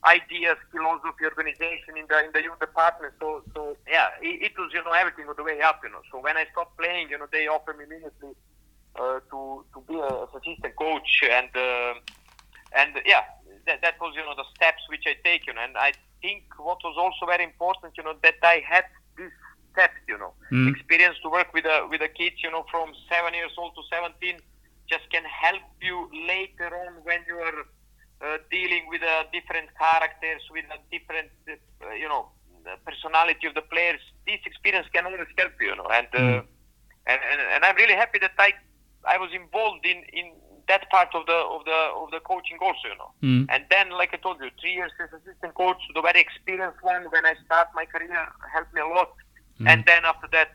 ideas, 0.06 0.58
philosophy, 0.72 1.26
organization 1.26 1.98
in 1.98 2.06
the 2.08 2.24
in 2.26 2.32
the 2.32 2.42
youth 2.44 2.60
department. 2.60 3.14
So 3.20 3.44
so 3.54 3.76
yeah, 3.90 4.10
it, 4.22 4.52
it 4.52 4.54
was 4.58 4.72
you 4.74 4.84
know 4.84 4.92
everything 4.92 5.28
on 5.28 5.36
the 5.36 5.44
way 5.44 5.60
up. 5.62 5.82
You 5.84 5.90
know, 5.90 6.02
so 6.12 6.20
when 6.20 6.38
I 6.38 6.46
stopped 6.52 6.78
playing, 6.78 7.10
you 7.10 7.18
know, 7.18 7.28
they 7.32 7.48
offered 7.48 7.78
me 7.78 7.86
immediately 7.86 8.34
uh, 8.96 9.20
to 9.32 9.66
to 9.74 9.82
be 9.88 9.96
a 9.96 10.26
assistant 10.26 10.76
coach, 10.76 11.24
and 11.30 11.50
uh, 11.56 11.94
and 12.76 12.92
yeah, 13.06 13.24
that, 13.66 13.82
that 13.82 13.96
was 14.00 14.14
you 14.16 14.24
know 14.24 14.36
the 14.36 14.46
steps 14.56 14.84
which 14.90 15.04
I 15.06 15.16
take. 15.24 15.48
You 15.48 15.54
know, 15.54 15.62
and 15.62 15.76
I 15.78 15.94
think 16.22 16.44
what 16.58 16.80
was 16.84 16.96
also 16.98 17.26
very 17.26 17.44
important, 17.44 17.94
you 17.98 18.04
know, 18.04 18.16
that 18.24 18.36
I 18.44 18.64
had 18.68 18.86
these 19.18 19.32
You 20.08 20.18
know, 20.18 20.34
Mm. 20.52 20.68
experience 20.74 21.18
to 21.24 21.30
work 21.30 21.54
with 21.54 21.66
the 21.70 21.78
with 21.92 22.02
the 22.06 22.08
kids. 22.20 22.38
You 22.44 22.52
know, 22.52 22.64
from 22.72 22.88
seven 23.14 23.34
years 23.34 23.54
old 23.58 23.74
to 23.76 23.84
seventeen, 23.94 24.38
just 24.90 25.06
can 25.14 25.24
help 25.26 25.62
you 25.82 25.98
later 26.34 26.70
on 26.84 26.92
when 27.04 27.22
you 27.28 27.38
are 27.48 27.60
uh, 28.26 28.38
dealing 28.50 28.88
with 28.90 29.04
uh, 29.04 29.24
different 29.32 29.68
characters, 29.78 30.42
with 30.50 30.66
a 30.78 30.80
different, 30.96 31.30
uh, 31.52 31.92
you 31.94 32.08
know, 32.08 32.24
personality 32.86 33.46
of 33.48 33.54
the 33.54 33.62
players. 33.62 34.02
This 34.26 34.40
experience 34.46 34.88
can 34.94 35.06
always 35.06 35.28
help 35.38 35.54
you, 35.62 35.68
you 35.72 35.76
know. 35.76 35.90
And, 36.00 36.08
uh, 36.14 36.20
Mm. 36.20 36.46
and, 37.12 37.20
and 37.32 37.40
and 37.54 37.66
I'm 37.66 37.76
really 37.76 37.94
happy 38.04 38.20
that 38.20 38.34
I 38.40 38.54
I 39.16 39.18
was 39.18 39.32
involved 39.34 39.86
in 39.86 40.00
in 40.20 40.26
that 40.68 40.90
part 40.90 41.12
of 41.14 41.26
the 41.32 41.40
of 41.56 41.62
the 41.66 41.80
of 42.02 42.08
the 42.16 42.20
coaching 42.32 42.58
also, 42.62 42.86
you 42.92 42.98
know. 43.02 43.12
Mm. 43.24 43.44
And 43.54 43.62
then, 43.74 43.92
like 44.02 44.12
I 44.14 44.18
told 44.18 44.42
you, 44.42 44.50
three 44.62 44.74
years 44.80 44.92
as 45.04 45.14
assistant 45.20 45.54
coach, 45.56 45.82
the 45.96 46.02
very 46.02 46.20
experienced 46.28 46.82
one 46.82 47.04
when 47.14 47.26
I 47.26 47.36
start 47.46 47.68
my 47.76 47.86
career 47.86 48.22
helped 48.56 48.74
me 48.74 48.82
a 48.82 48.88
lot. 48.88 49.12
Mm. 49.60 49.68
And 49.70 49.86
then 49.86 50.06
after 50.06 50.28
that, 50.32 50.50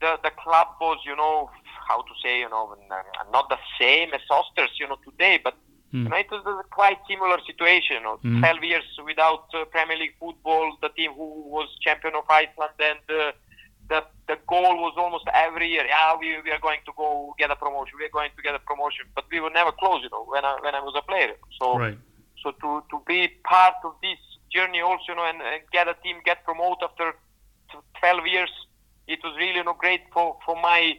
the 0.00 0.18
the 0.22 0.30
club 0.42 0.68
was, 0.80 0.98
you 1.04 1.16
know, 1.16 1.50
how 1.88 1.98
to 2.08 2.14
say, 2.22 2.40
you 2.40 2.48
know, 2.48 2.76
not 3.32 3.48
the 3.48 3.58
same 3.80 4.08
as 4.14 4.20
Osters, 4.30 4.72
you 4.80 4.88
know, 4.88 4.98
today, 5.08 5.38
but 5.42 5.54
Mm. 5.92 6.04
you 6.04 6.08
know, 6.10 6.16
it 6.16 6.30
was 6.30 6.42
a 6.46 6.68
quite 6.80 6.98
similar 7.08 7.38
situation. 7.50 7.96
You 7.98 8.02
know, 8.06 8.16
Mm. 8.24 8.40
12 8.40 8.64
years 8.64 8.86
without 9.10 9.44
uh, 9.54 9.64
Premier 9.74 9.96
League 10.02 10.16
football, 10.18 10.76
the 10.84 10.88
team 10.98 11.12
who 11.18 11.26
was 11.56 11.68
champion 11.86 12.14
of 12.16 12.24
Iceland, 12.28 12.74
and 12.90 13.04
uh, 13.10 13.32
the 13.90 13.98
the 14.30 14.36
goal 14.52 14.74
was 14.86 14.94
almost 14.96 15.26
every 15.46 15.68
year. 15.74 15.84
Yeah, 15.86 16.16
we, 16.20 16.28
we 16.44 16.50
are 16.56 16.62
going 16.68 16.80
to 16.88 16.92
go 16.96 17.34
get 17.38 17.50
a 17.50 17.56
promotion. 17.64 17.94
We 18.00 18.06
are 18.06 18.16
going 18.18 18.30
to 18.36 18.42
get 18.42 18.54
a 18.54 18.62
promotion, 18.70 19.04
but 19.14 19.24
we 19.30 19.38
were 19.44 19.50
never 19.60 19.72
close. 19.82 20.00
You 20.02 20.10
know, 20.14 20.24
when 20.34 20.44
I 20.50 20.52
when 20.64 20.74
I 20.74 20.80
was 20.88 20.94
a 21.02 21.04
player. 21.10 21.34
So 21.60 21.66
Right. 21.84 21.98
so 22.42 22.46
to 22.62 22.68
to 22.90 22.96
be 23.06 23.18
part 23.54 23.76
of 23.88 23.92
this 24.06 24.20
journey 24.54 24.80
also, 24.80 25.04
you 25.10 25.16
know, 25.18 25.26
and, 25.32 25.40
and 25.52 25.60
get 25.76 25.86
a 25.94 25.96
team 26.02 26.16
get 26.24 26.38
promoted 26.48 26.82
after 26.88 27.06
12 28.00 28.26
years, 28.26 28.50
it 29.06 29.18
was 29.22 29.34
really 29.36 29.56
you 29.56 29.64
know 29.64 29.74
great 29.78 30.02
for 30.12 30.36
for 30.44 30.56
my 30.60 30.98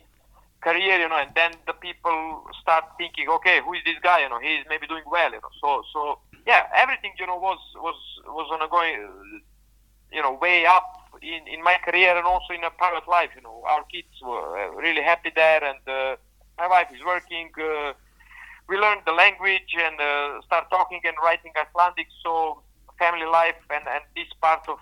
career, 0.62 1.00
you 1.00 1.10
know. 1.10 1.18
And 1.18 1.32
then 1.36 1.52
the 1.68 1.74
people 1.74 2.44
start 2.62 2.86
thinking, 2.98 3.30
okay, 3.30 3.62
who 3.64 3.74
is 3.74 3.82
this 3.86 4.00
guy? 4.02 4.22
You 4.22 4.30
know, 4.30 4.40
he's 4.40 4.66
maybe 4.70 4.88
doing 4.88 5.04
well, 5.10 5.32
you 5.32 5.42
know. 5.42 5.54
So 5.62 5.84
so 5.94 6.20
yeah, 6.46 6.64
everything 6.76 7.14
you 7.20 7.28
know 7.28 7.38
was 7.38 7.60
was 7.76 8.00
was 8.28 8.48
on 8.52 8.62
a 8.62 8.70
going, 8.70 9.42
you 10.12 10.22
know, 10.22 10.34
way 10.42 10.66
up 10.66 10.88
in 11.22 11.48
in 11.48 11.64
my 11.64 11.78
career 11.86 12.16
and 12.18 12.26
also 12.26 12.54
in 12.54 12.64
a 12.64 12.72
private 12.72 13.08
life. 13.08 13.32
You 13.36 13.42
know, 13.42 13.64
our 13.68 13.84
kids 13.86 14.14
were 14.22 14.48
uh, 14.58 14.72
really 14.76 15.02
happy 15.02 15.32
there, 15.36 15.64
and 15.64 15.82
uh, 15.88 16.16
my 16.58 16.68
wife 16.68 16.88
is 16.94 17.04
working. 17.06 17.52
Uh, 17.58 17.94
we 18.68 18.78
learned 18.78 19.02
the 19.06 19.12
language 19.12 19.76
and 19.78 20.00
uh, 20.02 20.42
start 20.42 20.70
talking 20.72 21.00
and 21.04 21.16
writing 21.24 21.52
Icelandic. 21.56 22.08
So 22.24 22.62
family 22.98 23.26
life 23.26 23.60
and, 23.70 23.86
and 23.88 24.04
this 24.16 24.28
part 24.42 24.68
of 24.68 24.80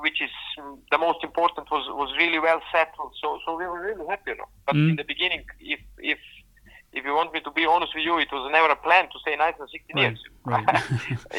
which 0.00 0.20
is 0.22 0.30
mm, 0.58 0.78
the 0.90 0.98
most 0.98 1.22
important 1.22 1.70
was, 1.70 1.84
was 2.00 2.10
really 2.18 2.38
well 2.38 2.60
settled. 2.72 3.12
So 3.20 3.38
so 3.44 3.56
we 3.56 3.66
were 3.66 3.80
really 3.80 4.06
happy, 4.08 4.30
you 4.32 4.36
know. 4.36 4.48
But 4.66 4.76
Mm. 4.76 4.90
in 4.90 4.96
the 4.96 5.04
beginning, 5.04 5.44
if 5.60 5.80
if 5.98 6.18
if 6.92 7.04
you 7.04 7.14
want 7.14 7.32
me 7.32 7.40
to 7.40 7.50
be 7.50 7.64
honest 7.66 7.92
with 7.94 8.04
you, 8.04 8.18
it 8.18 8.30
was 8.32 8.50
never 8.52 8.68
a 8.72 8.76
plan 8.76 9.04
to 9.12 9.18
stay 9.20 9.32
in 9.34 9.40
Iceland 9.40 9.70
16 9.72 9.96
Right, 9.96 10.02
years. 10.04 10.20
right. 10.44 10.66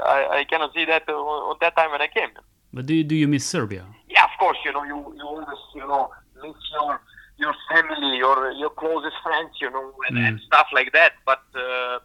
I, 0.00 0.18
I 0.40 0.44
cannot 0.50 0.72
see 0.74 0.84
that 0.84 1.08
on 1.08 1.56
that 1.60 1.76
time 1.76 1.90
when 1.90 2.02
I 2.02 2.08
came. 2.08 2.30
But 2.72 2.86
do, 2.86 3.02
do 3.04 3.14
you 3.14 3.28
miss 3.28 3.44
Serbia? 3.46 3.84
Yeah, 4.08 4.24
of 4.24 4.34
course, 4.38 4.58
you 4.64 4.72
know, 4.72 4.84
you, 4.84 4.96
you 5.16 5.24
always, 5.24 5.46
you 5.74 5.86
know, 5.86 6.10
miss 6.42 6.56
your 6.72 7.00
your 7.36 7.54
family, 7.70 8.16
your 8.18 8.52
your 8.52 8.70
closest 8.70 9.16
friends, 9.22 9.52
you 9.60 9.70
know, 9.70 9.92
and, 10.08 10.18
and 10.18 10.40
stuff 10.48 10.66
like 10.72 10.92
that. 10.92 11.12
But 11.26 11.42
uh, 11.54 11.98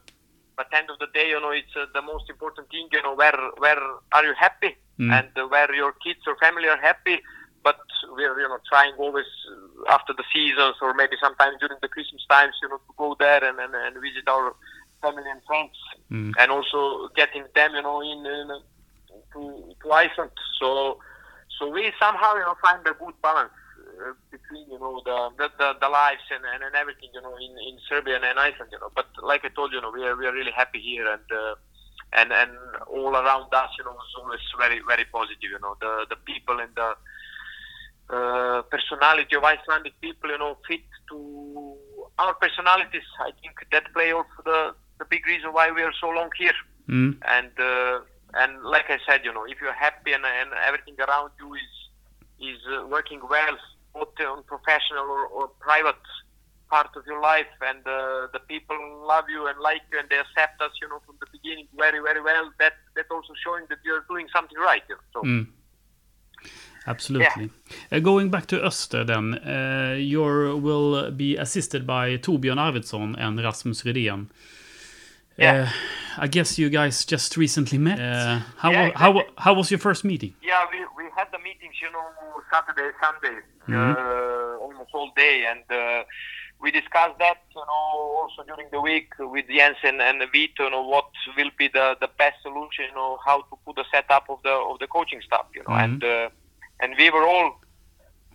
but 0.57 0.67
end 0.73 0.89
of 0.89 0.97
the 0.99 1.07
day, 1.13 1.29
you 1.29 1.39
know, 1.41 1.51
it's 1.51 1.75
uh, 1.75 1.85
the 1.93 2.01
most 2.01 2.29
important 2.29 2.69
thing. 2.69 2.87
You 2.91 3.01
know, 3.03 3.15
where 3.15 3.37
where 3.57 3.79
are 4.13 4.25
you 4.25 4.33
happy, 4.39 4.75
Mm. 4.99 5.11
and 5.17 5.29
uh, 5.37 5.47
where 5.47 5.73
your 5.73 5.93
kids 6.03 6.19
or 6.27 6.35
family 6.37 6.67
are 6.67 6.81
happy. 6.81 7.19
But 7.63 7.77
we're 8.11 8.39
you 8.39 8.47
know 8.47 8.59
trying 8.69 8.93
always 8.97 9.25
uh, 9.51 9.91
after 9.93 10.13
the 10.13 10.23
seasons 10.33 10.75
or 10.81 10.93
maybe 10.93 11.15
sometimes 11.21 11.55
during 11.59 11.77
the 11.81 11.87
Christmas 11.89 12.23
times, 12.29 12.55
you 12.61 12.69
know, 12.69 12.77
to 12.77 12.93
go 12.97 13.15
there 13.19 13.43
and 13.43 13.59
and, 13.59 13.73
and 13.75 13.95
visit 14.01 14.27
our 14.27 14.53
family 15.01 15.29
and 15.29 15.41
friends, 15.47 15.75
Mm. 16.11 16.33
and 16.39 16.51
also 16.51 17.09
getting 17.15 17.43
them, 17.55 17.75
you 17.75 17.81
know, 17.83 18.01
in, 18.01 18.25
in 18.25 18.47
uh, 18.51 18.59
to 19.33 19.73
to 19.81 19.91
Iceland. 19.91 20.31
So 20.59 20.97
so 21.57 21.69
we 21.69 21.91
somehow 21.99 22.33
you 22.35 22.41
know 22.47 22.55
find 22.61 22.81
a 22.87 22.93
good 22.93 23.15
balance 23.21 23.51
uh, 24.01 24.13
between 24.31 24.65
you 24.71 24.79
know 24.79 25.01
the 25.05 25.17
the, 25.37 25.47
the, 25.59 25.69
the 25.81 25.89
lives 25.89 26.25
and, 26.31 26.43
and, 26.53 26.63
and 26.63 26.75
everything 26.75 27.09
you 27.13 27.21
know 27.21 27.35
in, 27.35 27.51
in 27.67 27.75
Serbia 27.87 28.15
and, 28.15 28.25
and 28.25 28.39
Iceland 28.39 28.71
you 28.71 28.79
know 28.79 28.91
but 28.95 29.07
like 29.21 29.43
I 29.45 29.49
told 29.49 29.71
you, 29.71 29.77
you 29.77 29.81
know 29.83 29.91
we 29.91 30.03
are 30.03 30.15
we 30.15 30.25
are 30.27 30.33
really 30.33 30.51
happy 30.55 30.79
here 30.79 31.07
and 31.11 31.27
uh, 31.31 31.55
and 32.13 32.31
and 32.31 32.51
all 32.87 33.15
around 33.15 33.53
us 33.53 33.69
you 33.77 33.83
know 33.85 33.91
was 33.91 34.13
always 34.19 34.39
very 34.57 34.81
very 34.87 35.05
positive 35.05 35.49
you 35.55 35.59
know. 35.61 35.75
The 35.79 36.05
the 36.09 36.15
people 36.15 36.59
and 36.59 36.73
the 36.75 36.95
uh, 38.15 38.61
personality 38.63 39.35
of 39.35 39.43
Icelandic 39.43 39.99
people 40.01 40.29
you 40.29 40.37
know 40.37 40.57
fit 40.67 40.81
to 41.09 41.75
our 42.17 42.33
personalities. 42.35 43.07
I 43.19 43.31
think 43.41 43.55
that 43.71 43.93
play 43.93 44.11
also 44.11 44.39
the 44.45 44.75
the 44.99 45.05
big 45.05 45.25
reason 45.27 45.53
why 45.53 45.71
we 45.71 45.81
are 45.81 45.93
so 45.99 46.09
long 46.09 46.29
here. 46.37 46.59
Mm. 46.89 47.17
and 47.21 47.51
uh, 47.59 47.99
and 48.33 48.63
like 48.63 48.85
I 48.89 48.97
said, 49.07 49.21
you 49.23 49.33
know, 49.33 49.45
if 49.45 49.57
you're 49.61 49.73
happy 49.73 50.13
and, 50.13 50.23
and 50.25 50.49
everything 50.65 50.95
around 50.99 51.31
you 51.39 51.53
is 51.53 51.71
is 52.39 52.59
uh, 52.71 52.87
working 52.87 53.21
well, 53.29 53.57
both 53.93 54.13
on 54.21 54.43
professional 54.43 55.05
or, 55.05 55.25
or 55.27 55.47
private 55.59 56.01
part 56.69 56.91
of 56.95 57.03
your 57.09 57.21
life, 57.21 57.51
and 57.69 57.79
uh, 57.87 58.27
the 58.35 58.39
people 58.53 58.77
love 59.13 59.25
you 59.35 59.41
and 59.49 59.57
like 59.69 59.81
you, 59.91 59.97
and 59.99 60.07
they 60.09 60.19
accept 60.25 60.61
us, 60.61 60.71
you 60.81 60.87
know, 60.89 60.99
from 61.05 61.15
the 61.19 61.27
beginning 61.35 61.67
very 61.83 61.99
very 62.07 62.21
well. 62.21 62.45
That 62.59 62.73
that 62.95 63.05
also 63.11 63.33
showing 63.45 63.65
that 63.69 63.79
you're 63.85 64.05
doing 64.13 64.27
something 64.35 64.57
right. 64.69 64.83
You 64.89 64.95
know? 64.95 65.01
So 65.13 65.19
Mm. 65.23 65.45
Absolutely. 66.87 67.49
Uh, 67.91 67.99
going 67.99 68.29
back 68.31 68.45
to 68.47 68.57
Öster 68.59 69.03
then, 69.05 69.33
uh, 69.35 69.95
you 69.97 70.21
will 70.61 71.11
be 71.11 71.35
assisted 71.37 71.85
by 71.85 72.17
Torbjörn 72.17 72.57
Arvidsson 72.57 73.15
and 73.17 73.37
Rasmus 73.43 73.83
Rydén. 73.83 74.27
Yeah. 75.37 75.67
Uh, 76.17 76.23
I 76.23 76.27
guess 76.27 76.57
you 76.57 76.69
guys 76.69 77.05
just 77.05 77.37
recently 77.37 77.77
met. 77.77 77.99
Uh, 77.99 78.39
how, 78.57 78.71
Yeah, 78.71 78.87
wa- 78.87 78.93
how, 78.95 79.09
exactly. 79.11 79.33
how 79.37 79.53
was 79.53 79.69
your 79.71 79.79
first 79.79 80.03
meeting? 80.03 80.33
Yeah, 80.41 80.65
we, 80.71 80.79
we 81.03 81.09
had 81.15 81.27
the 81.31 81.37
meetings, 81.39 81.75
you 81.81 81.91
know, 81.91 82.05
Saturday, 82.51 82.89
Sunday, 83.01 83.37
Mhm. 83.67 83.95
uh, 83.95 84.57
almost 84.63 84.89
all 84.93 85.11
day, 85.15 85.45
and 85.45 85.63
uh, 85.69 86.03
we 86.61 86.71
discussed 86.71 87.17
that, 87.19 87.37
you 87.55 87.61
know, 87.61 87.87
also 88.19 88.43
during 88.45 88.67
the 88.71 88.81
week 88.81 89.13
with 89.19 89.45
Jens 89.47 89.77
and, 89.83 90.01
Vito, 90.31 90.65
you 90.65 90.69
know, 90.71 90.81
what 90.85 91.05
will 91.37 91.51
be 91.57 91.67
the, 91.69 91.95
the 92.01 92.09
best 92.17 92.41
solution, 92.41 92.85
you 92.89 92.95
know, 92.95 93.17
how 93.25 93.41
to 93.43 93.57
put 93.65 93.75
the 93.77 93.85
setup 93.91 94.25
of 94.29 94.39
the 94.43 94.51
of 94.51 94.79
the 94.79 94.87
coaching 94.87 95.21
staff, 95.21 95.45
you 95.55 95.63
know, 95.63 95.75
Mhm. 95.75 95.83
and 95.83 96.03
uh, 96.03 96.29
and 96.81 96.95
we 96.97 97.09
were 97.09 97.25
all 97.25 97.59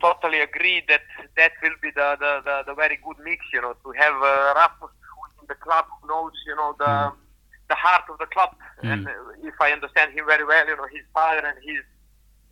totally 0.00 0.40
agreed 0.40 0.84
that 0.88 1.02
that 1.36 1.52
will 1.62 1.76
be 1.82 1.90
the 1.90 2.16
the, 2.20 2.32
the, 2.44 2.62
the 2.68 2.74
very 2.74 2.98
good 3.04 3.18
mix, 3.22 3.44
you 3.52 3.60
know, 3.60 3.74
to 3.84 3.90
have 3.92 4.16
uh, 4.22 4.68
is 5.26 5.34
in 5.40 5.46
the 5.48 5.54
club 5.54 5.84
who 6.00 6.08
knows, 6.08 6.32
you 6.46 6.56
know, 6.56 6.74
the 6.78 6.84
Mm. 6.84 7.16
the 7.68 7.74
heart 7.74 8.04
of 8.10 8.18
the 8.18 8.26
club, 8.26 8.50
Mm. 8.82 8.92
and 8.92 9.06
uh, 9.08 9.10
if 9.50 9.56
I 9.60 9.72
understand 9.72 10.12
him 10.12 10.26
very 10.26 10.44
well, 10.44 10.66
you 10.66 10.76
know, 10.76 10.86
his 10.92 11.04
father 11.12 11.44
and 11.46 11.58
his 11.62 11.82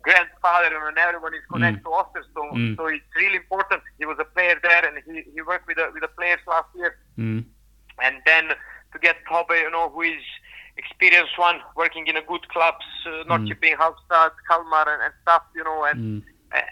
grandfather 0.07 0.71
and 0.87 0.97
everyone 0.97 1.33
is 1.33 1.45
connected 1.51 1.83
to 1.85 1.91
Oster, 1.99 2.23
so 2.35 2.41
Mm. 2.53 2.75
so 2.77 2.85
it's 2.95 3.13
really 3.21 3.37
important. 3.43 3.81
He 3.99 4.05
was 4.11 4.17
a 4.25 4.25
player 4.35 4.57
there, 4.67 4.83
and 4.87 4.95
he, 5.07 5.15
he 5.35 5.41
worked 5.51 5.67
with 5.67 5.77
the 5.81 5.87
with 5.93 6.03
the 6.07 6.13
players 6.19 6.41
last 6.53 6.69
year, 6.79 6.91
Mm. 7.17 7.41
and 8.05 8.15
then 8.29 8.45
to 8.93 8.97
get 9.05 9.15
Tobbe, 9.29 9.55
you 9.65 9.71
know, 9.75 9.85
who 9.93 10.01
is 10.15 10.23
experienced 10.77 11.37
one, 11.37 11.57
working 11.75 12.05
in 12.11 12.15
a 12.17 12.25
good 12.31 12.45
clubs, 12.49 12.85
uh, 13.07 13.23
Norrköping, 13.29 13.75
Halmstad, 13.81 14.31
Kalmar, 14.47 14.85
and, 14.93 15.01
and 15.05 15.13
stuff, 15.23 15.43
you 15.55 15.63
know, 15.63 15.79
and 15.89 15.99
Mm. 15.99 16.21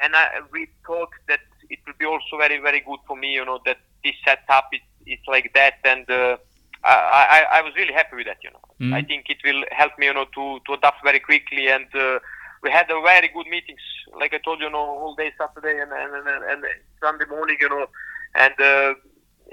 and 0.03 0.15
I, 0.21 0.25
we 0.51 0.61
thought 0.85 1.13
that 1.29 1.41
it 1.73 1.79
will 1.85 1.97
be 2.03 2.05
also 2.13 2.33
very 2.45 2.57
very 2.67 2.81
good 2.89 2.99
for 3.07 3.15
me, 3.23 3.29
you 3.39 3.45
know, 3.49 3.59
that 3.67 3.79
this 4.03 4.15
setup 4.25 4.67
is 4.77 4.81
is 5.13 5.19
like 5.35 5.47
that, 5.59 5.75
and 5.93 6.05
uh, 6.21 6.37
I, 6.83 7.23
I 7.37 7.39
I 7.57 7.61
was 7.65 7.73
really 7.79 7.93
happy 8.01 8.15
with 8.19 8.27
that, 8.31 8.41
you 8.45 8.51
know. 8.55 8.65
Mm. 8.81 8.93
I 8.99 9.01
think 9.09 9.29
it 9.33 9.39
will 9.47 9.63
help 9.81 9.93
me, 9.99 10.05
you 10.09 10.13
know, 10.17 10.25
to 10.37 10.43
to 10.65 10.73
adapt 10.73 11.03
very 11.09 11.19
quickly 11.31 11.67
and. 11.77 11.87
Uh, 11.95 12.19
we 12.63 12.69
had 12.71 12.89
a 12.91 13.01
very 13.01 13.27
good 13.33 13.47
meetings, 13.47 13.81
like 14.19 14.33
I 14.33 14.37
told 14.37 14.59
you, 14.59 14.65
you 14.67 14.71
know, 14.71 14.79
all 14.79 15.15
day 15.15 15.31
Saturday 15.37 15.79
and 15.79 15.91
and, 15.91 16.27
and, 16.27 16.43
and 16.51 16.63
Sunday 17.03 17.25
morning, 17.29 17.57
you 17.59 17.69
know, 17.69 17.87
and 18.35 18.53
uh, 18.59 18.93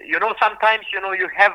you 0.07 0.19
know 0.19 0.35
sometimes 0.41 0.85
you 0.93 1.01
know 1.01 1.13
you 1.13 1.29
have 1.37 1.53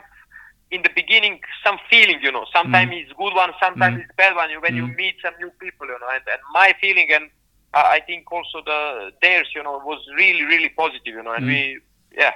in 0.72 0.82
the 0.82 0.90
beginning 0.96 1.40
some 1.66 1.78
feeling, 1.90 2.20
you 2.22 2.32
know, 2.32 2.46
sometimes 2.52 2.92
Mm. 2.92 3.02
it's 3.04 3.14
good 3.14 3.34
one, 3.36 3.52
sometimes 3.60 3.98
Mm. 3.98 4.02
it's 4.04 4.12
bad 4.18 4.36
one. 4.36 4.50
When 4.62 4.76
you 4.76 4.88
Mm. 4.88 4.96
meet 4.96 5.16
some 5.22 5.36
new 5.40 5.52
people, 5.60 5.86
you 5.88 5.98
know, 6.02 6.10
and, 6.12 6.24
and 6.32 6.42
my 6.52 6.74
feeling 6.82 7.12
and 7.12 7.30
I 7.74 8.00
think 8.06 8.32
also 8.32 8.62
the 8.66 9.12
theirs, 9.22 9.50
you 9.56 9.64
know, 9.64 9.78
was 9.80 10.00
really 10.16 10.44
really 10.44 10.70
positive, 10.70 11.14
you 11.18 11.24
know, 11.24 11.34
and 11.34 11.46
Mm. 11.46 11.50
we 11.50 11.80
yeah. 12.18 12.34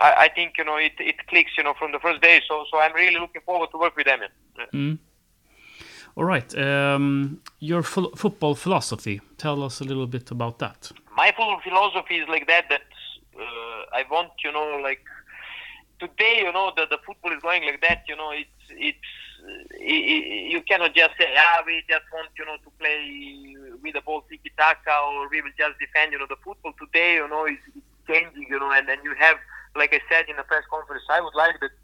I, 0.00 0.10
I 0.24 0.28
think 0.28 0.58
you 0.58 0.64
know 0.64 0.76
it, 0.76 0.92
it 0.98 1.16
clicks 1.28 1.52
you 1.58 1.64
know 1.64 1.74
from 1.78 1.92
the 1.92 1.98
first 1.98 2.20
day 2.22 2.40
so 2.48 2.64
so 2.70 2.78
I'm 2.78 2.94
really 2.94 3.18
looking 3.18 3.42
forward 3.42 3.70
to 3.72 3.78
work 3.78 3.96
with 3.96 4.06
them. 4.06 4.20
Yeah. 4.58 4.64
All 6.18 6.24
right. 6.24 6.50
Um, 6.58 7.40
your 7.60 7.82
ph- 7.84 8.14
football 8.16 8.56
philosophy. 8.56 9.20
Tell 9.36 9.62
us 9.62 9.80
a 9.80 9.84
little 9.84 10.08
bit 10.08 10.32
about 10.32 10.58
that. 10.58 10.90
my 11.16 11.30
full 11.36 11.60
philosophy 11.66 12.16
is 12.22 12.28
like 12.28 12.46
that 12.48 12.64
that 12.72 12.82
uh, 13.44 13.98
I 13.98 14.02
want 14.10 14.32
you 14.44 14.50
know 14.56 14.68
like 14.88 15.04
today 16.00 16.34
you 16.44 16.52
know 16.56 16.72
that 16.76 16.90
the 16.90 16.98
football 17.06 17.32
is 17.36 17.40
going 17.48 17.62
like 17.70 17.80
that 17.88 18.00
you 18.10 18.16
know 18.20 18.30
it's 18.42 18.64
it's 18.88 19.08
uh, 19.48 19.84
i 19.94 19.96
i 20.14 20.16
you 20.54 20.60
cannot 20.68 20.92
just 21.00 21.14
say 21.20 21.28
ah 21.46 21.58
we 21.68 21.74
just 21.92 22.06
want 22.14 22.30
you 22.38 22.44
know 22.48 22.56
to 22.66 22.70
play 22.80 23.00
with 23.82 23.94
the 23.98 24.02
ball 24.06 24.20
tiki 24.28 24.50
taka 24.62 24.94
or 25.08 25.28
we 25.32 25.38
will 25.44 25.56
just 25.62 25.74
defend 25.84 26.08
you 26.12 26.18
know 26.20 26.30
the 26.34 26.40
football 26.44 26.74
today 26.82 27.10
you 27.20 27.28
know 27.32 27.42
is 27.54 27.62
changing 28.08 28.46
you 28.52 28.58
know 28.62 28.70
and 28.76 28.84
then 28.90 28.98
you 29.06 29.12
have 29.24 29.36
like 29.80 29.92
I 29.98 30.00
said 30.10 30.24
in 30.30 30.36
the 30.40 30.46
press 30.50 30.64
conference 30.74 31.04
I 31.16 31.20
would 31.24 31.36
like 31.44 31.56
that 31.64 31.74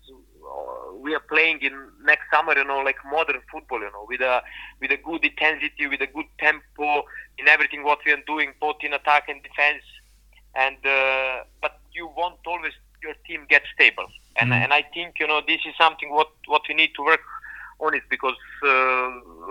we 1.03 1.15
are 1.15 1.25
playing 1.29 1.59
in 1.63 1.73
next 2.05 2.25
summer 2.33 2.57
you 2.57 2.65
know 2.65 2.79
like 2.81 2.97
modern 3.11 3.41
football 3.51 3.81
you 3.81 3.91
know 3.93 4.05
with 4.09 4.21
a 4.21 4.43
with 4.81 4.91
a 4.91 4.97
good 4.99 5.25
intensity 5.25 5.87
with 5.87 6.01
a 6.01 6.07
good 6.07 6.27
tempo 6.39 7.03
in 7.39 7.49
everything 7.49 7.83
what 7.85 7.99
we 8.07 8.13
are 8.13 8.23
doing 8.27 8.53
both 8.61 8.77
in 8.83 8.93
attack 8.93 9.25
and 9.29 9.43
defense. 9.43 9.83
And 10.55 10.77
uh, 10.87 11.45
but 11.61 11.79
you 11.95 12.07
want 12.07 12.37
always 12.47 12.73
your 13.03 13.15
team 13.27 13.47
get 13.49 13.63
stable. 13.75 14.07
And 14.37 14.53
Mhm. 14.53 14.53
and 14.53 14.73
I 14.73 14.83
think 14.95 15.19
you 15.21 15.27
know 15.27 15.41
this 15.47 15.61
is 15.67 15.75
something 15.77 16.11
what 16.11 16.29
what 16.47 16.63
we 16.69 16.75
need 16.75 16.93
to 16.97 17.03
work 17.05 17.25
on 17.81 17.95
it 17.95 18.03
because 18.11 18.37
uh, 18.65 19.09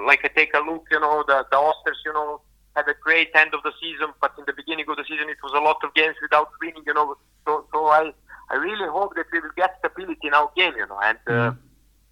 like 0.07 0.21
I 0.23 0.29
take 0.35 0.53
a 0.53 0.59
look 0.59 0.85
you 0.91 0.99
know 0.99 1.23
the 1.27 1.45
the 1.51 1.57
Osters 1.57 1.99
you 2.05 2.13
know 2.13 2.41
had 2.75 2.87
a 2.87 2.95
great 3.03 3.29
end 3.35 3.53
of 3.53 3.61
the 3.63 3.71
season 3.81 4.09
but 4.21 4.31
in 4.37 4.45
the 4.47 4.53
beginning 4.53 4.85
of 4.89 4.97
the 4.97 5.05
season 5.07 5.29
it 5.29 5.37
was 5.43 5.53
a 5.55 5.61
lot 5.61 5.77
of 5.83 5.93
games 5.93 6.15
without 6.21 6.49
winning 6.61 6.83
you 6.85 6.93
know. 6.93 7.15
So 7.45 7.65
so 7.71 7.87
I 7.87 8.11
I 8.49 8.55
really 8.55 8.87
hope 8.87 9.15
that 9.15 9.25
we 9.31 9.39
will 9.39 9.55
get 9.55 9.75
stability 9.79 10.27
in 10.27 10.33
our 10.33 10.49
game 10.55 10.73
you 10.77 10.87
know 10.87 10.99
and 11.03 11.17
uh, 11.27 11.51
Mm. 11.51 11.57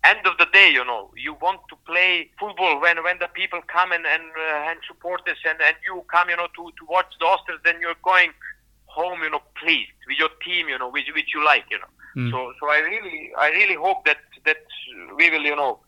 end 0.03 0.25
of 0.25 0.37
the 0.37 0.47
day, 0.51 0.69
you 0.69 0.83
know, 0.83 1.11
you 1.15 1.33
want 1.41 1.59
to 1.69 1.75
play 1.85 2.29
football 2.39 2.79
when 2.81 3.03
when 3.03 3.17
the 3.19 3.27
people 3.27 3.61
come 3.67 3.91
and 3.91 4.05
and, 4.05 4.23
uh, 4.37 4.69
and 4.69 4.79
support 4.87 5.21
us, 5.29 5.37
and, 5.45 5.59
and 5.61 5.75
you 5.87 6.03
come, 6.11 6.29
you 6.29 6.35
know, 6.37 6.47
to, 6.57 6.63
to 6.79 6.83
watch 6.89 7.05
the 7.19 7.25
Osters, 7.25 7.61
then 7.63 7.75
you're 7.79 8.01
going 8.03 8.31
home, 8.85 9.21
you 9.23 9.29
know, 9.29 9.41
pleased 9.61 9.91
with 10.07 10.17
your 10.17 10.29
team, 10.45 10.67
you 10.69 10.77
know, 10.77 10.89
which 10.89 11.07
which 11.15 11.33
you 11.33 11.43
like, 11.45 11.65
you 11.69 11.79
know. 11.79 11.91
Mm. 12.17 12.31
So 12.31 12.53
so 12.59 12.69
I 12.69 12.79
really 12.79 13.31
I 13.37 13.49
really 13.49 13.75
hope 13.75 14.05
that 14.05 14.17
that 14.45 14.57
we 15.17 15.29
will, 15.29 15.43
you 15.43 15.55
know, 15.55 15.79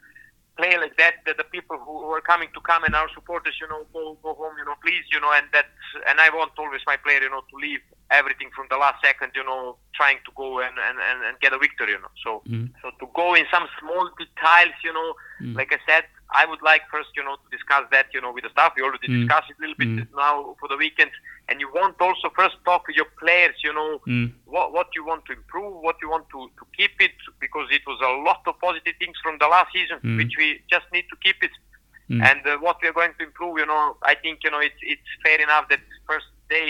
play 0.57 0.77
like 0.77 0.97
that. 0.97 1.15
That 1.25 1.37
the 1.37 1.43
people 1.43 1.77
who, 1.77 1.99
who 2.03 2.09
are 2.11 2.21
coming 2.21 2.49
to 2.53 2.61
come 2.61 2.83
and 2.83 2.95
our 2.95 3.09
supporters, 3.13 3.55
you 3.61 3.67
know, 3.67 3.85
go 3.93 4.17
go 4.23 4.33
home, 4.33 4.55
you 4.57 4.65
know, 4.65 4.75
please, 4.83 5.03
you 5.11 5.19
know, 5.19 5.31
and 5.33 5.45
that 5.53 5.65
and 6.07 6.19
I 6.19 6.29
want 6.29 6.51
always 6.57 6.81
my 6.85 6.97
player, 6.97 7.21
you 7.21 7.29
know, 7.29 7.41
to 7.49 7.55
leave 7.55 7.79
everything 8.11 8.49
from 8.55 8.67
the 8.69 8.77
last 8.77 9.01
second, 9.03 9.31
you 9.35 9.43
know, 9.43 9.77
trying 9.95 10.17
to 10.25 10.31
go 10.35 10.59
and 10.59 10.75
and, 10.87 10.97
and, 10.99 11.25
and 11.25 11.39
get 11.39 11.53
a 11.53 11.57
victory, 11.57 11.91
you 11.91 11.99
know. 12.01 12.13
So 12.23 12.41
Mm. 12.49 12.69
so 12.81 12.91
to 12.99 13.05
go 13.15 13.33
in 13.35 13.45
some 13.51 13.67
small 13.79 14.09
details, 14.17 14.75
you 14.83 14.93
know, 14.93 15.13
Mm. 15.41 15.55
like 15.55 15.73
I 15.73 15.79
said, 15.87 16.03
I 16.33 16.45
would 16.45 16.61
like 16.61 16.83
first, 16.91 17.09
you 17.15 17.23
know, 17.23 17.35
to 17.35 17.47
discuss 17.57 17.83
that, 17.91 18.07
you 18.13 18.21
know, 18.21 18.31
with 18.33 18.43
the 18.43 18.49
staff. 18.49 18.73
We 18.75 18.81
already 18.83 19.07
Mm. 19.07 19.19
discussed 19.21 19.49
it 19.51 19.57
a 19.57 19.61
little 19.61 19.75
bit 19.83 19.89
Mm. 19.89 20.07
now 20.25 20.55
for 20.59 20.67
the 20.67 20.77
weekend, 20.77 21.11
and 21.47 21.59
you 21.61 21.69
want 21.79 21.99
also 22.01 22.29
first 22.35 22.55
talk 22.65 22.87
with 22.87 22.95
your 22.95 23.09
players, 23.23 23.55
you 23.63 23.73
know, 23.73 23.91
Mm. 24.07 24.33
what 24.45 24.71
what 24.77 24.89
you 24.95 25.03
want 25.11 25.25
to 25.27 25.33
improve, 25.33 25.73
what 25.87 25.97
you 26.01 26.09
want 26.09 26.25
to 26.33 26.39
to 26.59 26.63
keep 26.77 26.95
it, 27.07 27.15
because 27.45 27.67
it 27.77 27.85
was 27.91 27.99
a 28.01 28.13
lot 28.29 28.41
of 28.49 28.59
positive 28.59 28.95
things 29.01 29.17
from 29.23 29.37
the 29.37 29.47
last 29.55 29.71
season, 29.77 29.99
Mm. 30.03 30.17
which 30.17 30.33
we 30.37 30.47
just 30.75 30.87
need 30.95 31.07
to 31.09 31.17
keep 31.25 31.39
it. 31.43 31.51
Mm. 32.09 32.21
And 32.29 32.41
uh, 32.47 32.57
what 32.65 32.77
we 32.81 32.87
are 32.89 32.97
going 33.01 33.13
to 33.19 33.23
improve, 33.29 33.59
you 33.59 33.65
know, 33.65 33.83
I 34.11 34.15
think 34.15 34.43
you 34.43 34.51
know 34.51 34.59
it's 34.69 34.81
it's 34.93 35.09
fair 35.25 35.39
enough 35.47 35.65
that 35.69 35.81
first 36.09 36.27
they 36.49 36.65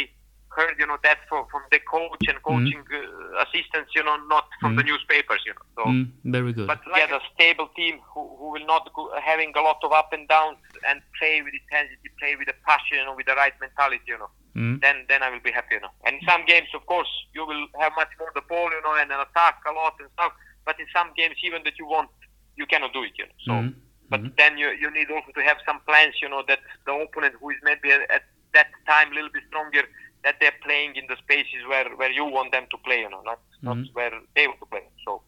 heard 0.56 0.76
you 0.80 0.88
know 0.88 0.98
that 1.04 1.20
from 1.30 1.46
from 1.52 1.62
the 1.72 1.80
coach 1.80 2.24
and 2.32 2.38
coaching 2.44 2.84
uh, 2.94 3.44
assistants, 3.44 3.92
you 3.96 4.04
know, 4.04 4.18
not 4.34 4.46
from 4.62 4.76
the 4.78 4.84
Mm. 4.84 4.88
newspapers, 4.90 5.42
you 5.48 5.54
know. 5.58 5.66
So. 5.78 5.84
Mm. 5.92 6.06
Very 6.38 6.54
good. 6.54 6.68
But 6.68 6.82
like 6.88 7.12
a 7.12 7.22
stable 7.34 7.70
team 7.76 8.00
who, 8.14 8.22
who 8.38 8.48
will 8.54 8.66
not 8.66 8.84
go 8.96 9.04
having 9.32 9.52
a 9.56 9.62
lot 9.62 9.78
of 9.84 9.92
up 9.92 10.10
and 10.14 10.28
downs 10.28 10.58
and 10.88 11.02
play 11.20 11.42
with 11.42 11.54
intensity, 11.62 12.08
play 12.20 12.34
with 12.40 12.48
a 12.50 12.58
passion, 12.68 12.98
you 13.00 13.06
know, 13.06 13.16
with 13.16 13.28
the 13.28 13.36
right 13.36 13.54
mentality, 13.66 14.08
you 14.08 14.18
know. 14.18 14.30
Mm. 14.56 14.82
Then 14.82 15.06
then 15.10 15.22
I 15.24 15.30
will 15.30 15.44
be 15.50 15.52
happy, 15.52 15.76
you 15.76 15.82
know. 15.82 15.94
And 16.06 16.16
in 16.18 16.22
some 16.28 16.44
games, 16.46 16.70
of 16.74 16.86
course, 16.86 17.12
you 17.36 17.46
will 17.46 17.66
have 17.80 17.94
much 17.96 18.10
more 18.20 18.32
the 18.36 18.46
ball, 18.52 18.70
you 18.72 18.82
know, 18.86 18.96
and 19.02 19.12
an 19.12 19.20
attack 19.28 19.56
a 19.68 19.72
lot 19.72 19.94
and 20.00 20.10
stuff. 20.18 20.32
But 20.66 20.80
in 20.80 20.88
some 20.96 21.10
games, 21.18 21.36
even 21.44 21.64
that 21.66 21.78
you 21.80 21.88
want, 21.88 22.10
you 22.56 22.66
cannot 22.66 22.94
do 22.94 23.04
it, 23.04 23.14
you 23.20 23.26
know. 23.26 23.40
So, 23.48 23.54
Mm. 23.54 23.74
but 24.12 24.22
Mhm. 24.22 24.36
then 24.38 24.58
you 24.62 24.70
you 24.84 24.90
need 24.98 25.10
also 25.16 25.32
to 25.38 25.44
have 25.50 25.58
some 25.68 25.80
plans, 25.90 26.16
you 26.22 26.30
know, 26.30 26.44
that 26.48 26.60
the 26.86 26.94
opponent 26.94 27.34
who 27.40 27.50
is 27.50 27.58
maybe 27.64 27.92
at, 27.92 28.02
at 28.18 28.24
that 28.54 28.70
time 28.88 29.12
a 29.12 29.16
little 29.16 29.34
bit 29.36 29.44
stronger, 29.50 29.84
that 30.24 30.36
they're 30.40 30.60
playing 30.64 30.96
in 30.96 31.06
the 31.08 31.18
spaces 31.18 31.62
where 31.70 31.90
where 31.96 32.12
you 32.12 32.26
want 32.26 32.52
them 32.52 32.66
to 32.72 32.78
play, 32.78 33.00
you 33.02 33.10
know, 33.10 33.22
not 33.22 33.40
not 33.62 33.78
Mhm. 33.78 33.94
where 33.94 34.14
they 34.36 34.48
want 34.48 34.60
to 34.60 34.66
play. 34.68 34.86
So. 35.06 35.22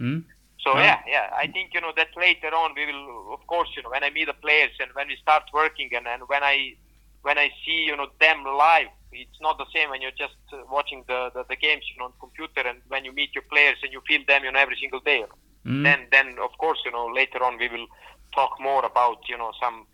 Mm. 0.00 0.24
So 0.64 0.70
Yeah. 0.76 0.82
yeah, 0.84 0.98
yeah, 1.14 1.26
I 1.42 1.46
think 1.46 1.74
you 1.74 1.80
know 1.80 1.92
that 1.96 2.08
later 2.16 2.52
on 2.54 2.74
we 2.74 2.84
will, 2.90 3.32
of 3.34 3.46
course, 3.46 3.68
you 3.76 3.82
know, 3.82 3.90
when 3.90 4.04
I 4.04 4.10
meet 4.10 4.26
the 4.26 4.34
players 4.46 4.72
and 4.80 4.90
when 4.94 5.08
we 5.08 5.16
start 5.16 5.44
working 5.52 5.88
and, 5.96 6.06
and 6.08 6.22
when 6.28 6.42
I 6.42 6.74
when 7.22 7.38
I 7.38 7.48
see 7.64 7.80
you 7.88 7.96
know 7.96 8.08
them 8.20 8.44
live, 8.44 8.88
it's 9.12 9.40
not 9.40 9.58
the 9.58 9.66
same 9.74 9.90
when 9.90 10.00
you're 10.02 10.18
just 10.26 10.36
uh, 10.52 10.58
watching 10.70 11.04
the, 11.08 11.30
the 11.34 11.44
the 11.48 11.56
games 11.56 11.84
you 11.90 11.96
know 11.98 12.06
on 12.06 12.12
computer 12.20 12.62
and 12.70 12.78
when 12.88 13.04
you 13.04 13.12
meet 13.12 13.34
your 13.34 13.46
players 13.52 13.78
and 13.82 13.92
you 13.92 14.00
feel 14.08 14.22
them 14.26 14.44
you 14.44 14.52
know 14.52 14.58
every 14.66 14.76
single 14.80 15.00
day. 15.00 15.18
You 15.22 15.28
know. 15.30 15.38
Mm. 15.72 15.82
Then 15.86 16.00
then 16.10 16.28
of 16.48 16.52
course 16.58 16.80
you 16.84 16.92
know 16.92 17.06
later 17.20 17.42
on 17.44 17.58
we 17.58 17.68
will 17.68 17.86
talk 18.34 18.52
more 18.60 18.84
about 18.84 19.18
you 19.28 19.36
know 19.38 19.52
some 19.62 19.86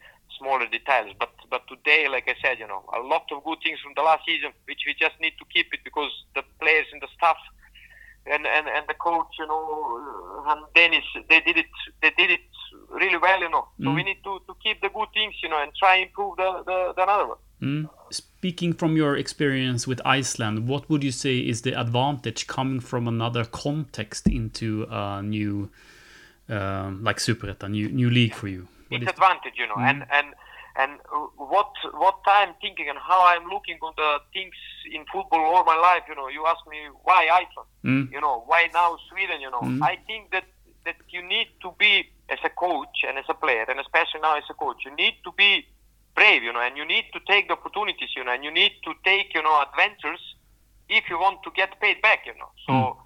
smaller 0.43 0.67
details. 0.67 1.15
But 1.19 1.31
but 1.51 1.63
today, 1.69 2.09
like 2.09 2.27
I 2.27 2.35
said, 2.43 2.59
you 2.59 2.67
know, 2.67 2.83
a 2.93 3.01
lot 3.01 3.25
of 3.31 3.45
good 3.45 3.59
things 3.63 3.79
from 3.81 3.93
the 3.97 4.03
last 4.03 4.23
season, 4.27 4.51
which 4.67 4.83
we 4.87 4.95
just 4.99 5.15
need 5.21 5.35
to 5.39 5.45
keep 5.55 5.69
it 5.73 5.81
because 5.85 6.11
the 6.35 6.43
players 6.61 6.87
and 6.93 7.01
the 7.01 7.09
staff 7.17 7.37
and 8.27 8.47
and, 8.47 8.67
and 8.69 8.85
the 8.89 8.95
coach, 8.95 9.33
you 9.39 9.47
know, 9.47 9.63
and 10.49 10.61
Dennis, 10.75 11.05
they 11.29 11.41
did 11.41 11.57
it. 11.59 11.67
They 12.03 12.11
did 12.17 12.31
it 12.31 12.41
really 12.91 13.19
well, 13.19 13.41
you 13.41 13.51
know. 13.51 13.69
So 13.81 13.89
Mm. 13.89 13.95
we 13.97 14.03
need 14.03 14.21
to, 14.25 14.41
to 14.49 14.55
keep 14.63 14.81
the 14.81 14.89
good 14.89 15.09
things, 15.15 15.35
you 15.43 15.49
know, 15.49 15.61
and 15.63 15.73
try 15.75 15.97
improve 15.97 16.37
the 16.37 16.51
the, 16.69 16.93
the 16.97 17.03
another 17.03 17.27
one. 17.29 17.39
Mm. 17.63 17.89
Speaking 18.11 18.73
from 18.73 18.97
your 18.97 19.17
experience 19.17 19.87
with 19.87 20.01
Iceland, 20.05 20.67
what 20.69 20.91
would 20.91 21.05
you 21.05 21.13
say 21.13 21.39
is 21.39 21.63
the 21.63 21.75
advantage 21.81 22.47
coming 22.47 22.81
from 22.81 23.07
another 23.07 23.45
context 23.45 24.27
into 24.27 24.87
a 24.91 25.23
new, 25.23 25.71
um, 26.49 27.05
like 27.05 27.19
Superettan, 27.19 27.71
new 27.71 27.89
new 27.89 28.11
league 28.11 28.35
for 28.35 28.49
you? 28.49 28.67
What 28.93 29.03
it's 29.03 29.11
is- 29.11 29.15
advantage, 29.19 29.57
you 29.63 29.67
know, 29.67 29.77
and 29.91 29.99
and 30.19 30.29
and 30.83 30.93
uh, 31.15 31.27
what 31.53 31.73
what 32.05 32.19
I'm 32.27 32.53
thinking 32.65 32.89
and 32.89 32.99
how 33.11 33.21
I'm 33.33 33.45
looking 33.55 33.79
on 33.83 33.93
the 33.97 34.11
things 34.33 34.55
in 34.97 35.05
football 35.13 35.41
all 35.41 35.65
my 35.65 35.77
life, 35.77 36.05
you 36.09 36.15
know. 36.15 36.29
You 36.29 36.43
ask 36.47 36.63
me 36.75 36.79
why 37.09 37.21
Iceland, 37.43 37.69
Mm. 37.85 38.05
you 38.15 38.21
know, 38.25 38.45
why 38.47 38.61
now 38.81 38.97
Sweden, 39.11 39.41
you 39.41 39.51
know. 39.51 39.61
Mm. 39.61 39.83
I 39.83 39.95
think 40.09 40.31
that 40.35 40.45
that 40.87 40.97
you 41.15 41.23
need 41.35 41.49
to 41.65 41.69
be 41.79 41.93
as 42.29 42.39
a 42.45 42.49
coach 42.65 42.97
and 43.07 43.19
as 43.19 43.25
a 43.29 43.35
player, 43.35 43.65
and 43.69 43.79
especially 43.81 44.21
now 44.21 44.35
as 44.37 44.45
a 44.51 44.55
coach, 44.55 44.79
you 44.87 44.93
need 45.03 45.15
to 45.25 45.31
be 45.33 45.51
brave, 46.15 46.43
you 46.43 46.53
know, 46.53 46.61
and 46.61 46.77
you 46.77 46.85
need 46.85 47.05
to 47.13 47.21
take 47.33 47.45
the 47.49 47.55
opportunities, 47.55 48.11
you 48.17 48.23
know, 48.25 48.33
and 48.33 48.43
you 48.45 48.51
need 48.51 48.73
to 48.87 48.93
take, 49.05 49.29
you 49.35 49.43
know, 49.43 49.55
adventures 49.67 50.23
if 50.89 51.05
you 51.11 51.19
want 51.19 51.43
to 51.43 51.51
get 51.61 51.81
paid 51.81 51.99
back, 52.03 52.21
you 52.27 52.35
know. 52.41 52.51
So 52.67 52.73
Mm. 52.73 52.97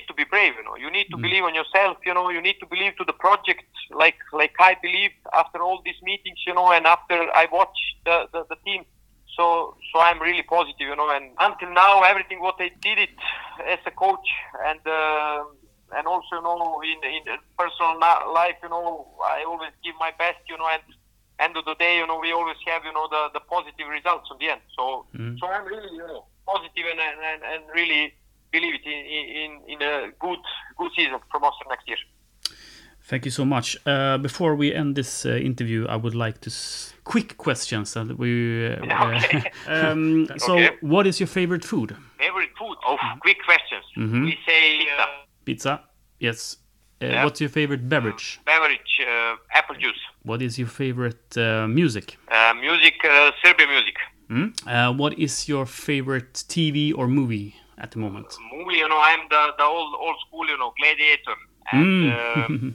Need 0.00 0.06
to 0.08 0.14
be 0.14 0.24
brave, 0.24 0.54
you 0.56 0.64
know. 0.64 0.76
You 0.76 0.90
need 0.90 1.08
to 1.10 1.16
believe 1.16 1.44
on 1.44 1.54
yourself, 1.54 1.98
you 2.06 2.14
know. 2.14 2.30
You 2.30 2.40
need 2.40 2.58
to 2.60 2.66
believe 2.66 2.96
to 2.96 3.04
the 3.04 3.12
project, 3.12 3.64
like 3.90 4.16
like 4.32 4.54
I 4.58 4.76
believed 4.82 5.14
after 5.34 5.58
all 5.62 5.80
these 5.84 6.00
meetings, 6.02 6.38
you 6.46 6.54
know, 6.54 6.72
and 6.72 6.86
after 6.86 7.14
I 7.42 7.46
watched 7.52 7.88
the, 8.04 8.26
the, 8.32 8.44
the 8.48 8.56
team. 8.64 8.84
So 9.36 9.76
so 9.92 10.00
I'm 10.00 10.20
really 10.20 10.42
positive, 10.42 10.86
you 10.92 10.96
know. 10.96 11.10
And 11.10 11.26
until 11.38 11.70
now, 11.72 12.02
everything 12.02 12.40
what 12.40 12.56
I 12.58 12.70
did 12.80 12.98
it 12.98 13.10
as 13.68 13.78
a 13.86 13.90
coach 13.90 14.28
and 14.66 14.80
uh, 14.86 15.44
and 15.96 16.06
also, 16.06 16.36
you 16.36 16.42
know, 16.42 16.80
in 16.82 16.98
in 17.16 17.22
personal 17.58 17.98
life, 18.00 18.56
you 18.62 18.68
know, 18.68 19.06
I 19.24 19.44
always 19.46 19.72
give 19.84 19.94
my 19.98 20.12
best, 20.18 20.38
you 20.48 20.56
know, 20.58 20.68
and 20.68 20.82
end 21.40 21.56
of 21.56 21.64
the 21.64 21.74
day, 21.74 21.96
you 21.98 22.06
know, 22.06 22.18
we 22.20 22.32
always 22.32 22.56
have, 22.66 22.84
you 22.84 22.92
know, 22.92 23.08
the, 23.08 23.30
the 23.32 23.40
positive 23.40 23.88
results 23.88 24.28
in 24.30 24.36
the 24.38 24.48
end. 24.52 24.60
So, 24.76 25.06
Mm. 25.16 25.38
so 25.40 25.46
I'm 25.48 25.64
really, 25.64 25.88
you 26.00 26.06
know, 26.06 26.26
positive 26.46 26.84
and, 26.92 27.00
and, 27.00 27.42
and 27.52 27.62
really 27.74 28.12
believe 28.52 28.74
it 28.74 28.86
in, 28.86 29.00
in, 29.42 29.50
in 29.74 29.82
a 29.82 30.10
good, 30.18 30.38
good 30.78 30.90
season 30.96 31.18
from 31.30 31.44
us 31.44 31.52
next 31.68 31.88
year. 31.88 31.98
Thank 33.02 33.24
you 33.24 33.30
so 33.30 33.44
much. 33.44 33.76
Uh, 33.86 34.18
before 34.18 34.54
we 34.54 34.72
end 34.74 34.94
this 34.94 35.26
uh, 35.26 35.30
interview, 35.30 35.86
I 35.88 35.96
would 35.96 36.14
like 36.14 36.40
to 36.42 36.50
s- 36.50 36.92
quick 37.04 37.36
questions 37.38 37.94
that 37.94 38.16
we. 38.18 38.66
Uh, 38.66 38.76
Okay. 39.16 39.50
um, 39.66 40.26
so, 40.38 40.54
Okay. 40.54 40.76
what 40.80 41.06
is 41.06 41.18
your 41.18 41.26
favorite 41.26 41.64
food? 41.64 41.96
Favorite 42.18 42.50
food? 42.58 42.76
Oh, 42.86 42.96
quick 43.20 43.38
questions. 43.44 43.84
Mhm. 43.96 44.24
We 44.26 44.38
say 44.46 44.86
uh, 44.98 45.06
Pizza. 45.44 45.80
Yes. 46.18 46.56
Uh, 47.02 47.06
Yeah. 47.06 47.24
What's 47.24 47.40
your 47.40 47.50
favorite 47.50 47.88
beverage? 47.88 48.38
beverage, 48.44 49.00
uh, 49.00 49.36
apple 49.58 49.76
juice. 49.76 50.02
What 50.22 50.42
is 50.42 50.58
your 50.58 50.68
favorite 50.68 51.36
uh, 51.36 51.66
music? 51.66 52.16
Uh, 52.30 52.52
music, 52.60 52.94
uh, 53.04 53.30
Serbian 53.42 53.70
music. 53.70 53.96
Mm? 54.28 54.52
Uh, 54.66 54.92
what 54.92 55.18
is 55.18 55.48
your 55.48 55.66
favorite 55.66 56.34
TV 56.48 56.92
or 56.94 57.08
movie 57.08 57.54
at 57.80 57.90
the 57.92 57.98
moment? 57.98 58.26
You 58.70 58.88
know, 58.88 59.00
I'm 59.00 59.20
the, 59.28 59.42
the 59.58 59.64
old 59.64 59.94
old 59.98 60.16
school, 60.26 60.46
you 60.48 60.58
know, 60.58 60.72
Gladiator. 60.78 61.36
And, 61.72 62.02
Mm. 62.02 62.74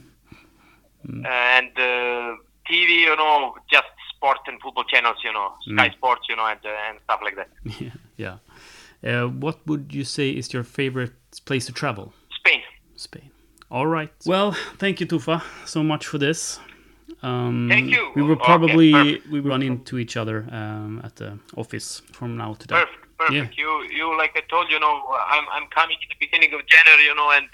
and 1.28 1.72
uh, 1.78 2.36
TV, 2.70 2.90
you 3.08 3.16
know, 3.16 3.54
just 3.70 3.86
sport 4.14 4.38
and 4.46 4.60
football 4.60 4.84
channels, 4.84 5.16
you 5.24 5.32
know, 5.32 5.52
Sky 5.72 5.88
Mm. 5.88 5.94
Sports, 5.94 6.22
you 6.28 6.36
know, 6.36 6.46
and, 6.46 6.60
uh, 6.64 6.88
and 6.88 6.98
stuff 7.04 7.20
like 7.22 7.36
that. 7.36 7.48
yeah. 7.80 7.90
yeah. 8.16 8.36
Uh, 9.04 9.28
what 9.28 9.58
would 9.66 9.94
you 9.94 10.04
say 10.04 10.30
is 10.30 10.52
your 10.52 10.64
favorite 10.64 11.12
place 11.44 11.66
to 11.66 11.72
travel? 11.72 12.12
Spain. 12.40 12.62
Spain. 12.96 13.30
All 13.70 13.86
right. 13.86 14.12
Well, 14.24 14.52
thank 14.78 15.00
you, 15.00 15.06
Tufa, 15.06 15.42
so 15.64 15.82
much 15.82 16.06
for 16.06 16.18
this. 16.18 16.58
Um, 17.22 17.68
Thank 17.70 17.90
you. 17.90 18.12
We 18.14 18.22
will 18.22 18.36
probably 18.36 18.92
perfect. 18.92 19.28
we 19.30 19.40
will 19.40 19.50
run 19.50 19.62
into 19.62 19.98
each 19.98 20.16
other 20.16 20.46
um, 20.52 21.00
at 21.02 21.16
the 21.16 21.38
office 21.56 22.02
from 22.12 22.36
now 22.36 22.54
to 22.54 22.66
then. 22.66 22.78
Perfect, 22.86 23.05
perfect. 23.18 23.56
Yeah. 23.56 23.64
You, 23.64 23.70
you, 23.90 24.06
like 24.16 24.32
I 24.36 24.42
told 24.48 24.70
you, 24.70 24.78
know, 24.78 24.94
I'm, 25.28 25.44
I'm 25.50 25.66
coming 25.72 25.96
in 26.00 26.08
the 26.08 26.20
beginning 26.20 26.52
of 26.54 26.60
January, 26.68 27.04
you 27.04 27.14
know, 27.16 27.30
and 27.32 27.48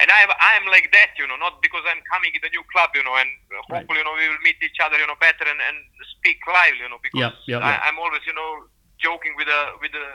and 0.00 0.08
I'm, 0.08 0.32
I'm 0.32 0.64
like 0.72 0.88
that, 0.96 1.12
you 1.20 1.28
know, 1.28 1.36
not 1.36 1.60
because 1.60 1.84
I'm 1.84 2.00
coming 2.08 2.32
in 2.32 2.40
the 2.40 2.48
new 2.56 2.64
club, 2.72 2.88
you 2.96 3.04
know, 3.04 3.16
and 3.20 3.28
Right. 3.68 3.84
hopefully, 3.84 4.00
you 4.00 4.06
know, 4.08 4.16
we 4.16 4.26
will 4.32 4.40
meet 4.40 4.56
each 4.64 4.80
other, 4.80 4.96
you 4.96 5.04
know, 5.06 5.18
better 5.20 5.44
and, 5.44 5.60
and 5.60 5.76
speak 6.16 6.40
live, 6.48 6.72
you 6.80 6.88
know, 6.88 6.96
because 7.04 7.20
Yeah, 7.20 7.32
yeah, 7.44 7.60
yeah. 7.60 7.76
I, 7.84 7.92
I'm 7.92 8.00
always, 8.00 8.24
you 8.24 8.32
know, 8.32 8.64
joking 8.96 9.32
with 9.36 9.48
the 9.48 9.60
with 9.80 9.92
the 9.92 10.06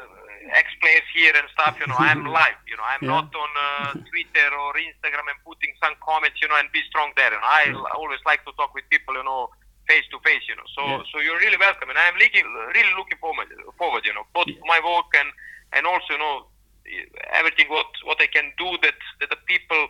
ex 0.58 0.70
players 0.82 1.06
here 1.14 1.34
and 1.38 1.46
stuff, 1.54 1.78
you 1.82 1.86
know. 1.86 1.98
I'm 1.98 2.26
live, 2.26 2.58
you 2.66 2.74
know, 2.78 2.86
I'm 2.86 3.02
Yeah. 3.06 3.14
not 3.22 3.30
on 3.34 3.52
uh, 3.58 3.94
Twitter 4.10 4.50
or 4.58 4.74
Instagram 4.74 5.26
and 5.30 5.38
putting 5.46 5.74
some 5.82 5.94
comments, 6.02 6.42
you 6.42 6.50
know, 6.50 6.58
and 6.58 6.70
be 6.74 6.82
strong 6.90 7.14
there. 7.18 7.30
And 7.34 7.42
I 7.46 7.70
l- 7.74 7.90
always 7.94 8.22
like 8.26 8.42
to 8.46 8.54
talk 8.58 8.74
with 8.74 8.90
people, 8.90 9.14
you 9.14 9.24
know, 9.26 9.50
face 9.88 10.06
to 10.12 10.20
face, 10.28 10.44
you 10.50 10.56
know. 10.56 10.68
So 10.76 10.82
Yeah. 10.84 11.04
so 11.12 11.16
you're 11.20 11.40
really 11.40 11.58
welcome, 11.58 11.90
and 11.90 11.98
I'm 11.98 12.18
looking 12.18 12.46
really 12.78 12.94
looking 12.98 13.18
forward 13.24 13.48
forward, 13.78 14.04
you 14.06 14.14
know, 14.14 14.26
both 14.34 14.48
my 14.66 14.80
work 14.84 15.10
and 15.22 15.30
and 15.74 15.86
also, 15.86 16.14
you 16.16 16.20
know, 16.20 16.36
everything 17.40 17.68
what 17.70 17.88
what 18.04 18.20
I 18.22 18.28
can 18.28 18.52
do 18.58 18.70
that 18.86 18.98
that 19.20 19.30
the 19.30 19.42
people 19.52 19.82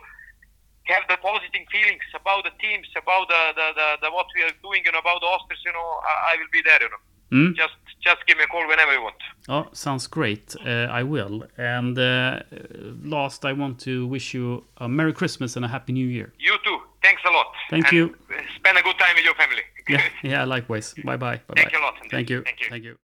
have 0.92 1.04
the 1.08 1.16
positive 1.18 1.66
feelings 1.74 2.06
about 2.14 2.44
the 2.44 2.54
teams, 2.62 2.86
about 2.96 3.28
the 3.28 3.42
the, 3.58 3.66
the, 3.78 3.86
the 4.02 4.08
what 4.16 4.26
we 4.36 4.42
are 4.46 4.54
doing, 4.62 4.82
and 4.86 4.96
about 4.96 5.20
the 5.20 5.26
Osters, 5.34 5.62
you 5.64 5.72
know, 5.72 5.88
I, 6.10 6.14
I 6.30 6.32
will 6.38 6.52
be 6.52 6.62
there, 6.62 6.82
you 6.82 6.90
know. 6.92 7.02
Mm? 7.32 7.56
Just 7.56 7.74
just 8.00 8.26
give 8.26 8.36
me 8.38 8.44
a 8.44 8.46
call 8.46 8.66
whenever 8.68 8.92
you 8.92 9.02
want. 9.02 9.16
Oh, 9.48 9.66
sounds 9.72 10.06
great. 10.08 10.54
Uh, 10.64 11.00
I 11.00 11.02
will. 11.02 11.44
And 11.58 11.98
uh, 11.98 12.40
last, 13.04 13.44
I 13.44 13.52
want 13.52 13.80
to 13.80 14.06
wish 14.06 14.34
you 14.34 14.64
a 14.76 14.88
Merry 14.88 15.12
Christmas 15.12 15.56
and 15.56 15.64
a 15.64 15.68
Happy 15.68 15.92
New 15.92 16.06
Year. 16.08 16.32
You 16.38 16.56
too. 16.64 16.78
Thanks 17.02 17.22
a 17.24 17.30
lot. 17.30 17.46
Thank 17.70 17.84
And 17.86 17.92
you. 17.96 18.16
Spend 18.56 18.78
a 18.78 18.82
good 18.82 18.98
time 18.98 19.14
with 19.16 19.24
your 19.24 19.34
family. 19.34 19.62
Yeah, 19.88 20.02
yeah, 20.22 20.44
likewise. 20.44 20.94
Bye 21.04 21.16
bye. 21.16 21.36
Bye 21.46 21.54
Thank 21.54 21.70
bye. 21.70 21.78
you 21.78 21.84
a 21.84 21.86
lot, 21.86 21.94
Andrew. 21.94 22.10
Thank 22.10 22.30
you. 22.30 22.42
Thank 22.42 22.60
you. 22.60 22.68
Thank 22.70 22.84
you. 22.84 22.96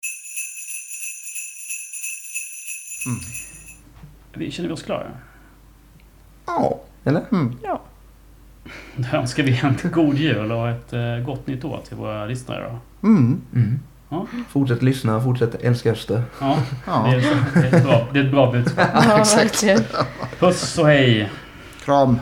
Vi 4.35 4.51
känner 4.51 4.69
vi 4.69 4.75
oss 4.75 4.83
klara? 4.83 5.11
Ja, 6.47 6.81
eller? 7.05 7.25
Mm. 7.33 7.59
Ja. 7.63 7.83
Då 8.97 9.17
önskar 9.17 9.43
vi 9.43 9.59
en 9.59 9.91
god 9.93 10.17
jul 10.17 10.53
och 10.53 10.69
ett 10.69 10.93
eh, 10.93 11.19
gott 11.19 11.47
nytt 11.47 11.65
år 11.65 11.81
till 11.89 11.97
våra 11.97 12.27
lyssnare 12.27 12.63
då. 12.63 13.07
Mm. 13.09 13.81
Ja, 14.11 14.27
Fortsätt 14.49 14.83
lyssna, 14.83 15.21
fortsätt 15.21 15.55
älska 15.55 15.91
Öster. 15.93 16.23
ja. 16.41 16.57
Ja. 16.87 17.07
Det, 17.07 17.17
är, 17.17 17.21
det, 17.55 17.69
är 17.69 17.77
ett 17.77 17.85
bra, 17.85 18.09
det 18.13 18.19
är 18.19 18.25
ett 18.25 18.31
bra 18.31 18.53
budskap. 18.53 18.89
Ja. 18.95 19.25
Puss 20.39 20.79
och 20.79 20.87
hej! 20.87 21.31
Kram! 21.85 22.19